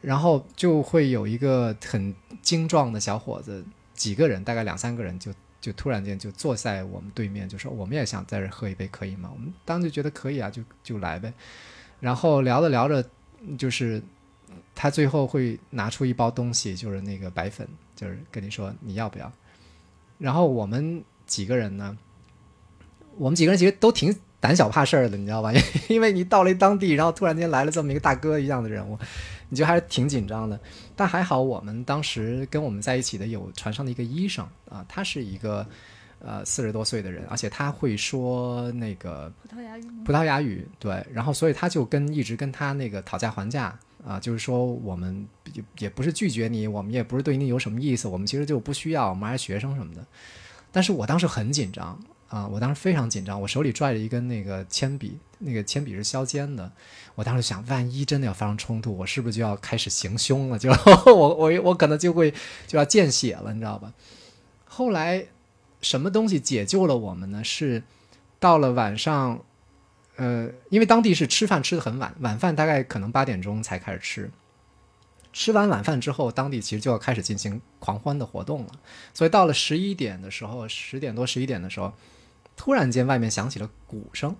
[0.00, 3.62] 然后就会有一个很精壮的小伙子，
[3.92, 9.28] 几个人，大概两三个人，就就突然间就坐在我们对面，就说我们也想在这喝一杯，可以吗？
[9.34, 11.30] 我们当时就觉得可以啊，就就来呗。
[12.00, 13.06] 然后聊着聊着，
[13.58, 14.02] 就是
[14.74, 19.30] 他最后会拿出一包东西，就是那个白粉，就是跟你说你要不要。
[20.16, 21.94] 然后我们几个人呢，
[23.18, 24.18] 我们几个人其实都挺。
[24.44, 25.50] 胆小怕事儿的，你知道吧？
[25.88, 28.98] 因为你到了当地，然后突然间来了这么一个大哥一样的人物，
[29.48, 30.60] 你就还是挺紧张的。
[30.94, 35.66] 但还好，我们当时跟我们在一起的有船上的一个医生啊，他是一个
[36.18, 39.82] 呃四十多岁的人，而且他会说那个葡萄牙语。
[40.04, 43.74] 葡萄牙语对，然后所以他就跟一直跟他那个讨价还价
[44.06, 50.04] 啊，就是说我们也也不是拒绝你，我们也不是对你有什么意思，我们其实就不需要，我们还是学生什么的。
[50.70, 51.98] 但是我当时很紧张。
[52.34, 52.48] 啊！
[52.48, 56.72] 我当时非常紧张，我手里拽着一根那个铅笔，那个铅笔是削尖的。
[57.14, 60.58] 我当时想，万一真的要发生冲突，我是不是就要开始行凶了？
[60.58, 60.68] 就
[61.06, 62.34] 我我我可能就会
[62.66, 63.92] 就要见血了，你知道吧？
[64.64, 65.26] 后来
[65.80, 67.44] 什么东西解救了我们呢？
[67.44, 67.84] 是
[68.40, 69.44] 到了晚上，
[70.16, 74.30] 呃，因为当地是吃饭吃的很晚，晚饭大概可能八点钟才开始吃。
[75.32, 78.72] 吃完晚饭之后，当地其实就要开始进行狂欢的活动了。
[79.12, 81.92] 所以到了十一点的时候，十点多十一点的时候。
[82.56, 84.34] 突然间，外面响起了鼓声，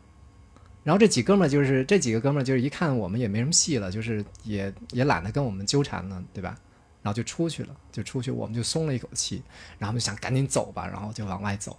[0.83, 6.57] 然后这几哥们儿就是这几个哥们儿，就是一看我们也没什么戏了，就是也也懒得跟我们纠缠了，对吧？
[7.03, 9.43] 然后就出去了，就出去，我们就松了一口气，
[9.79, 11.77] 然后就想赶紧走吧，然后就往外走。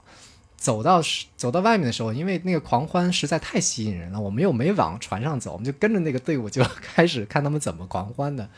[0.58, 1.02] 走到
[1.36, 8.50] 走到外面的时候，因为那个狂欢实在太吸引人了，我们又没往船上走，我们就跟着那个队伍就开始看他们怎么狂欢的。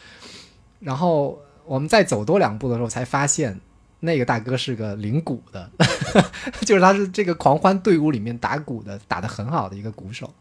[0.79, 3.59] 然后我们再走多两步的时候，才发现。
[3.99, 5.69] 那个大哥是个领鼓的，
[6.61, 10.31] 就是他是这个狂欢队伍里面打鼓的，打得很好的一个鼓手，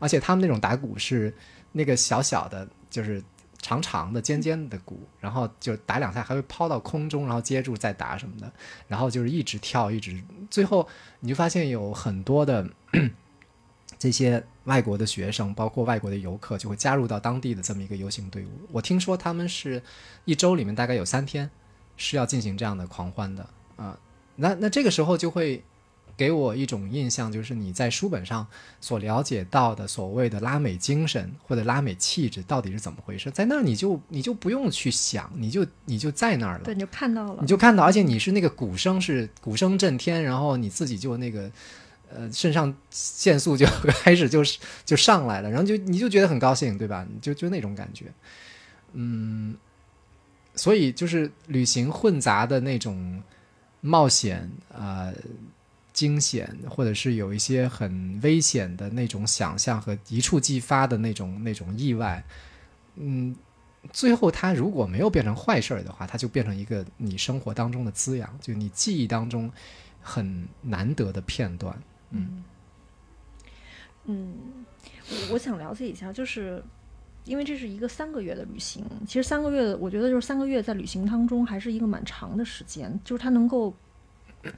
[0.00, 1.32] 而且他们那种打鼓是
[1.70, 3.22] 那个小小的，就是
[3.62, 8.52] 长长的、尖尖的鼓，然后就打两下还会抛到空中，然后接住再打什么的，
[8.88, 10.86] 然后就是一直跳，一直最后
[11.20, 12.68] 你就发现有很多的
[13.98, 18.48] 这些外国的学生，包括外国的游客，就会加入到当地的这么一个游行队伍。
[18.72, 19.80] 我听说他们是
[20.24, 21.48] 一周里面大概有三天。
[21.96, 23.98] 是要进行这样的狂欢的啊，
[24.36, 25.62] 那那这个时候就会
[26.16, 28.46] 给我一种印象，就是你在书本上
[28.80, 33.30] 所了解到的所谓的拉美精神或者拉美气质到底是怎么回事？
[33.30, 41.50] 在那儿你就你就不用去想，你就你就在那儿了，对，你就看到了，你就看到，而且你是那个鼓声是鼓声震天，然后你自己就那个
[42.08, 43.66] 呃肾上腺素就
[44.02, 47.06] 开始就是就上来了，然后就你就觉得很高兴，对吧？
[47.20, 48.06] 就就那种感觉，
[48.92, 49.54] 嗯。
[50.56, 53.22] 所以就是旅行混杂的那种
[53.82, 55.12] 冒险啊、
[55.92, 62.24] 惊险，或者是有一些很危险的那种想象和一触即发的那种那种意外，
[62.96, 63.36] 嗯，
[63.92, 69.52] 最后它如果没有变成坏事儿的话，它就变成一个你生活当中的滋养，就你记忆当中
[70.00, 71.78] 很难得的片段。
[72.10, 72.42] 嗯
[74.06, 74.34] 嗯，
[75.30, 76.64] 我想了解一下，就是。
[77.26, 83.74] 因为这是一个三个月的旅行，其实三个月，我觉得就是三个月在旅行当中还是一个蛮长的时间，就是它能够，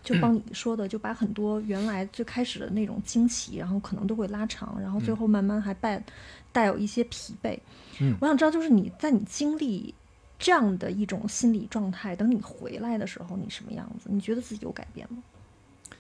[0.03, 6.05] 就帮你 说的，就把很多原来最开始的那种惊奇，然后可能都会拉长，然后最后慢慢还带
[6.53, 7.59] 带有一些疲惫。
[8.01, 9.95] 嗯，我想知道，就是你在你经历
[10.39, 14.11] 这样的一种心理状态，等你回来的时候，你什么样子？
[14.13, 15.23] 你觉得自己有改变吗？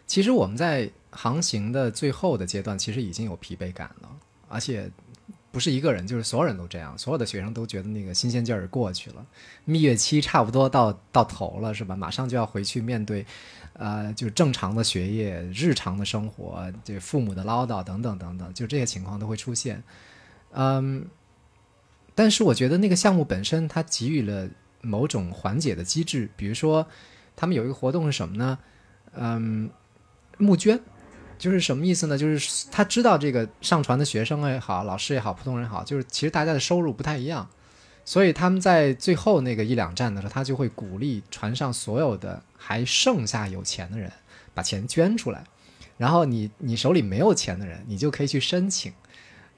[0.06, 4.10] 其实我们在航行的最后的阶段，其实已经有疲惫感了，
[4.48, 4.90] 而且。
[5.50, 9.26] 不是一个人，就是所有人都这样，所有的学生都觉得那个新鲜劲儿过去了，
[9.64, 11.96] 蜜月期差不多到到头了，是吧？
[11.96, 13.24] 马上就要回去面对，
[13.72, 19.82] 呃，就正常的学业、日常的生活，这父母的唠叨等等等等，就这些情况都会出现。
[20.52, 21.06] 嗯，
[22.14, 24.48] 但是我觉得那个项目本身它给予了
[24.82, 26.86] 某种缓解的机制，比如说
[27.34, 28.58] 他们有一个活动是什么呢？
[29.14, 29.70] 嗯，
[30.36, 30.78] 募捐。
[31.38, 32.18] 就是什么意思呢？
[32.18, 37.48] 就是他知道这个上传的学生也好，老师也好，普通人好，就是其实大家的收入不太一样，
[38.04, 44.10] 所以他们在最后那个一两站的时候，他就会鼓励船上所有的还剩下有钱的人
[44.52, 45.44] 把钱捐出来，
[45.96, 48.92] 然后你你手里没有钱的人，你就可以去申请，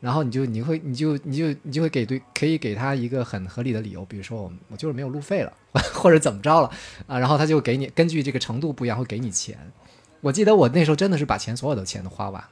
[0.01, 5.53] 然后你就你会你就你就你就会给对可以给他一个很合理的理由，比如说我我就是没有路费了，
[5.95, 6.71] 或者怎么着了
[7.07, 9.57] 啊，然后他就给你根据这个程度不一样会给你钱。
[10.21, 12.49] 我记得我那时候真的是把钱所有的钱都花完了，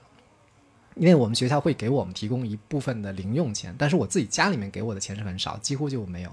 [0.94, 6.30] 因为我们学校会给我们提供一部分的零用钱，但是我自己家里面给我的钱是很少，几乎就没有，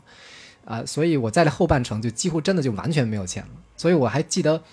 [0.64, 3.50] 啊，所以我在后半程就几乎真的就完全没有钱了。
[3.76, 4.64] 所以我还记得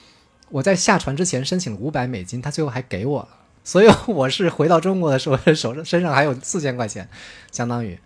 [0.50, 3.28] 我在下船之前申请了五百美金，他最后还给我了，
[3.64, 7.08] 所以我是回到中国的时候手上身上还有四千块钱，
[7.50, 7.98] 相当于。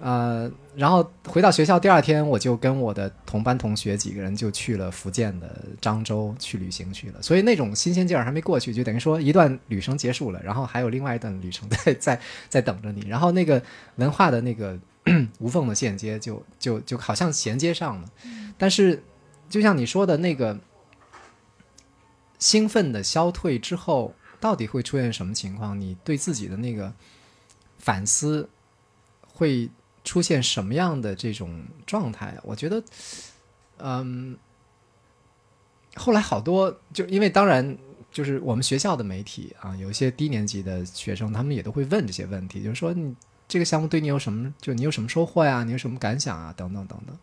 [0.00, 7.20] 呃，然后回到学校第二天，我就跟我的同班同学几个人就去了福建的漳州去旅行去了。
[7.20, 13.08] 所以那种新鲜劲儿还没过去，就等于说一段旅程结束了，然后还有另外一段旅程在在在等着你。
[13.08, 13.60] 然后那个
[13.96, 14.78] 文化的那个
[15.40, 18.08] 无缝的衔接，就就就好像衔接上了。
[18.56, 19.02] 但是
[19.50, 20.56] 就像你说的那个
[22.38, 25.80] 兴奋的消退之后，到底会出现什么情况？
[25.80, 26.92] 你对自己的那个
[27.78, 28.48] 反思
[29.26, 29.68] 会。
[30.08, 32.34] 出现什么样的这种状态？
[32.42, 32.82] 我觉得，
[33.76, 34.34] 嗯，
[35.96, 37.76] 后来好多就因为当然
[38.10, 43.14] 就是我们学校的媒体啊，有一些低年级的学生，他们也都会问这些问题，就是说你
[43.46, 44.54] 这个项目对你有什么？
[44.58, 45.62] 就你有什么收获呀？
[45.62, 46.54] 你有什么感想啊？
[46.56, 47.14] 等等等等。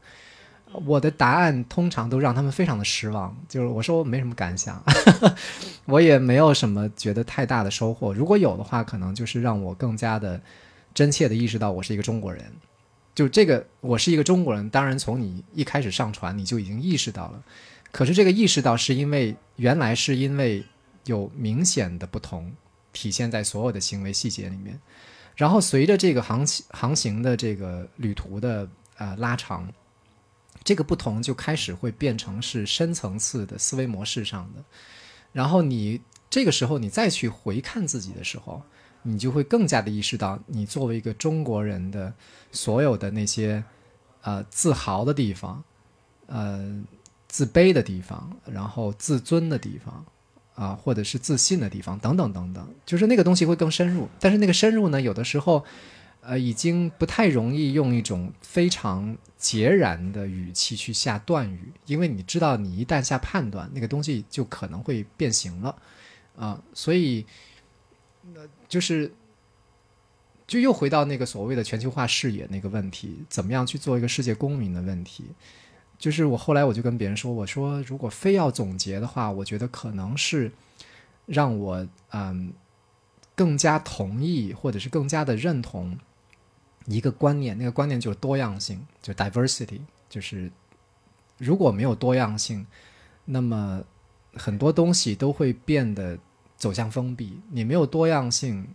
[0.85, 4.83] 我的答案通常都让他们非常的失望，就是我说我没什么感想，
[5.85, 8.13] 我也没有什么觉得太大的收获。
[8.13, 10.39] 如果有的话，可能就是让我更加的
[10.93, 12.43] 真切的意识到我是一个中国人。
[13.15, 17.41] 就这个，我是一个中国人，当然从你一开始上船，你就已经意识到了。
[17.93, 20.61] 可是这个意识到是因为原来是因为
[21.05, 22.53] 有明显的不同
[22.91, 24.77] 体现在所有的行为细节里面，
[25.37, 29.71] 然后随着这个航行航行的这个旅途的呃拉长，
[30.65, 34.61] 这个不同就开始会变成是深层次的思维模式上的。
[35.31, 38.61] 然后你这个时候你再去回看自己的时候。
[39.07, 42.11] 你就会更加的意识到，你作为一个中国人的
[42.51, 43.63] 所有的那些，
[44.23, 45.63] 呃，自豪的地方，
[46.25, 46.83] 呃，
[47.27, 50.03] 自卑的地方，然后自尊的地方，
[50.55, 54.09] 啊，或者是自信的地方，等等等等，就是那个东西会更深入。
[54.19, 55.63] 但是那个深入呢，有的时候，
[56.21, 65.75] 呃，已经不太容易用一种非常截然的语气去下断语，因为你知道，你一旦下判断，那个东西就可能会变形了，
[66.35, 67.23] 啊，所以。
[68.33, 69.13] 那就是，
[70.47, 75.25] 就又回到那个所谓的全球化视野那个问题，怎么样去做一个世界公民的问题。
[75.99, 80.51] 就是我后来我就跟别人说，我说如果非要总结的话，我觉得可能是
[81.25, 82.51] 让我嗯
[83.35, 85.97] 更加同意或者是更加的认同
[86.85, 89.81] 一个观念，那个观念就是多样性，就 diversity。
[90.09, 90.51] 就是
[91.37, 92.65] 如果没有多样性，
[93.25, 93.83] 那么
[94.33, 96.17] 很多东西都会变得。
[96.57, 98.67] 走向封闭，你没有多样性，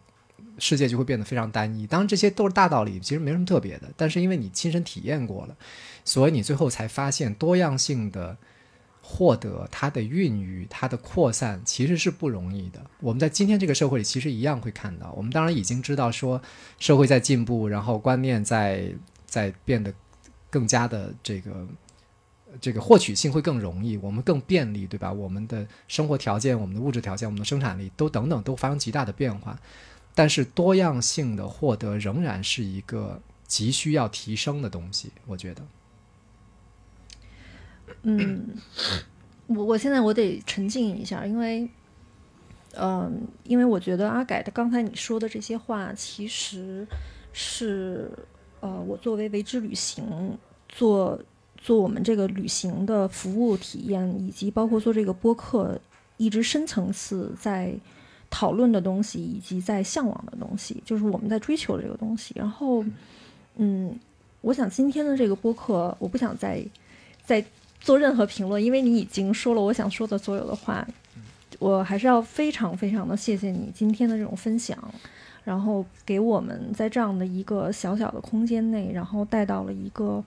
[0.59, 1.87] 世界就会变得非常单一。
[1.87, 3.91] 当然，这些都是大道理，其实没什么特别的。
[3.97, 5.57] 但是因为你亲身体验过了，
[6.05, 8.37] 所以你最后才发现，多样性的
[9.03, 12.81] 获得、它的孕育、它的扩散，其实是不容易的。
[13.01, 15.13] 我们在今天这个社会里，其实一样会看到。
[15.17, 16.41] 我们当然已经知道，说
[16.79, 18.93] 社会在进步，然后观念在
[19.27, 19.93] 在变得
[20.51, 21.67] 更加的这个。
[22.61, 25.13] 这个获取性会更容易，我们更便利，对吧？
[25.13, 29.59] 我们的生活条件、我们的物质条件、我们的生产力都等等都发生极大的变化，
[30.15, 35.63] 但是多样性的获得仍然是一个急需要提升的东西，我觉得。
[38.03, 38.49] 嗯，
[39.47, 41.69] 我我现在我得沉浸一下，因为，
[42.75, 46.87] 嗯，因为我觉得阿改的刚才你说的这些话，其实
[47.33, 48.11] 是
[48.61, 50.37] 呃，我作为为之旅行
[50.69, 51.21] 做。
[51.63, 55.79] 做我们这个旅行的服务体验，以及包括做这个播客，
[56.17, 57.73] 一直深层次在
[58.29, 62.35] 讨论的东西，以及在向往的东西，就是我们在追求的这个东西。
[62.37, 62.85] 然后，
[63.57, 63.95] 嗯，
[64.41, 66.65] 我想今天的这个播客，我不想再
[67.25, 67.45] 再
[67.81, 70.87] 做任何评论，因为你已经说了我想说的所有的话。
[71.59, 74.79] 我还是要非常非常的谢谢你今天的这种分享。
[75.45, 80.25] 然后给我们在这样的一个小小的空间内，然后带到了一个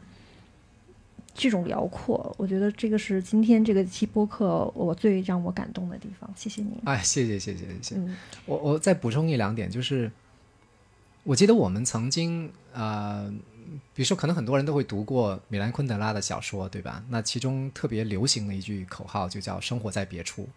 [1.33, 2.33] 这种辽阔。
[2.37, 6.31] 我觉得这个是今天这个期播客我最让我感动的地方。
[6.35, 6.81] 谢谢你。
[6.85, 7.95] 哎，谢谢谢谢谢谢。
[7.95, 8.15] 嗯
[8.45, 10.11] 我我再补充一两点，就是
[11.23, 13.31] 我记得我们曾经呃，
[13.93, 17.03] 比如说可能很多人都会读过米兰昆德拉的小说，对吧？
[17.09, 20.47] 那其中特别流行的一句口号就叫“生活在别处”，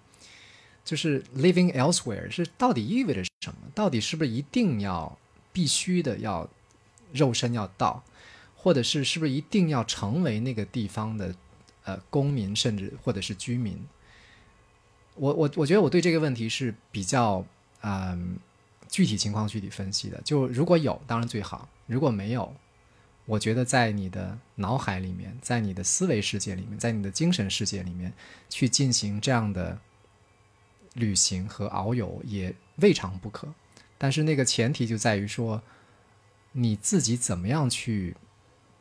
[0.84, 3.56] 就是 “living elsewhere” 是到底意味着什么？
[3.74, 5.16] 到底是不是一定要
[5.52, 6.48] 必须的要
[7.12, 8.02] 肉身要到，
[8.56, 11.34] 或者是是不是一定要成为那个地方的
[11.84, 13.78] 呃公民，甚至或者是居民？
[15.14, 17.46] 我我我觉得我对这个问题是比较
[17.82, 18.38] 嗯
[18.88, 20.20] 具体情况具体分析的。
[20.22, 22.54] 就如果有，当然最好；如果没有，
[23.24, 28.12] 我觉得在你的脑海里面，在你的思维世界里面，在你的精神世界里面
[28.48, 29.78] 去进行这样的
[30.94, 33.48] 旅行和遨游也未尝不可。
[33.98, 35.62] 但是那个前提就在于说，
[36.52, 38.14] 你自己怎么样去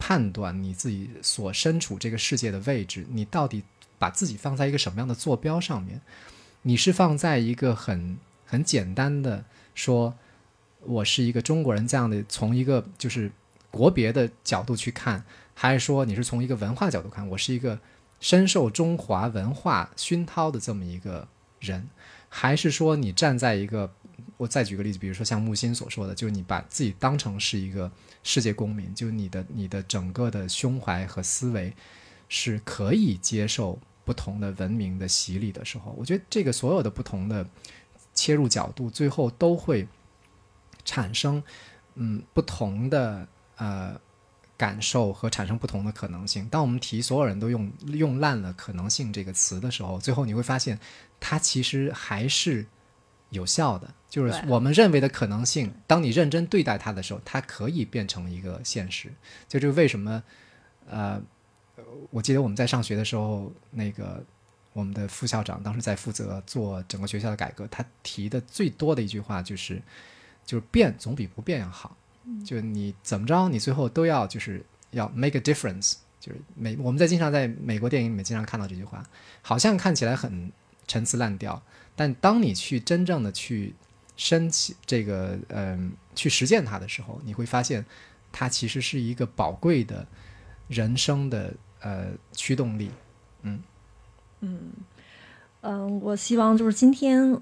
[0.07, 3.63] 判断你自己所身处这个世界的位置，你到底
[3.97, 5.99] 把自己放在一个什么样的坐标上面？
[6.61, 9.43] 你是放在一个很很简单的
[9.73, 10.13] 说，
[10.81, 13.31] 我是一个中国人这样的，从一个就是
[13.71, 15.25] 国别的角度去看，
[15.55, 17.79] 还是说你是从一个文化角度看，我是一个
[18.19, 21.27] 深受中华文化熏陶的这么一个
[21.59, 21.89] 人，
[22.29, 23.91] 还是说你站在一个，
[24.37, 27.91] 我再举个例子，比如说像木心所说的，就是你把自己当成是一个
[28.23, 31.73] 世界公民，就是你的你的整个的胸怀和思维
[32.27, 37.47] 是可以接受不同的文明的洗礼的时候，我觉得这个所有的不同的
[38.13, 39.87] 切入角度，最后都会
[40.83, 41.41] 产生
[41.95, 43.27] 嗯不同的
[43.57, 43.99] 呃
[44.57, 46.47] 感受和产生不同的可能性。
[46.49, 50.79] 当我们提所有人都用用烂了“可能性”这个词的时候，最后你会发现
[51.19, 52.65] 它其实还是
[53.35, 53.93] 有效的。
[54.09, 59.11] 就是我们认为的可能性，当你认真对待它的时候，它可以变成一个现实。
[59.49, 60.23] 这就是为什么
[60.89, 61.21] 呃，
[62.11, 64.23] 我记得我们在上学的时候，那个
[64.71, 69.81] 我们的副校长当时在负责做整个学校的改革，他提的最多的一句话就是，
[70.45, 71.97] 就是变总比不变要好。
[72.45, 75.95] 就你怎么着，你最后都要就是要 make a difference。
[76.21, 79.03] 就是美我们在经常在美国电影里面经常看到这句话，
[79.41, 80.51] 好像看起来很
[80.87, 81.61] 陈词滥调，
[81.95, 83.73] 但当你去真正的去
[84.17, 87.85] 升起这个嗯、去实践它的时候，你会发现
[88.31, 90.05] 它其实是一个宝贵的
[90.67, 92.91] 人生的呃驱动力。
[94.41, 97.41] 嗯，我希望就是今天，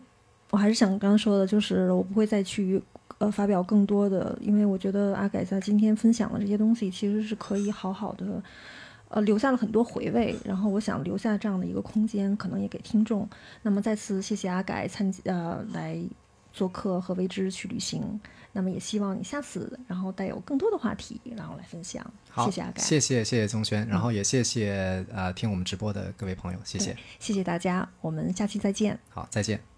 [0.50, 2.82] 我还是想刚刚说的，就是我不会再去
[3.18, 8.42] 呃发表更多的，因为我觉得阿改在今天分享的这些东西，其实是可以好好的。
[9.14, 13.30] 呃，留下了很多回味，然后我想留下这样的一个空间，可能也给听众。
[13.62, 16.02] 那么再次谢谢阿改参呃来
[16.52, 18.20] 做客和为之去旅行。
[18.56, 22.04] 那么也希望你下次然后带有更多的话题，然后来分享。
[22.30, 26.96] 好，谢谢阿改，谢谢谢谢宗轩，然后也谢谢呃听我们直播的各位朋友，谢谢。
[27.20, 29.00] 谢谢大家，我们下期再见。
[29.10, 29.73] 好，再见。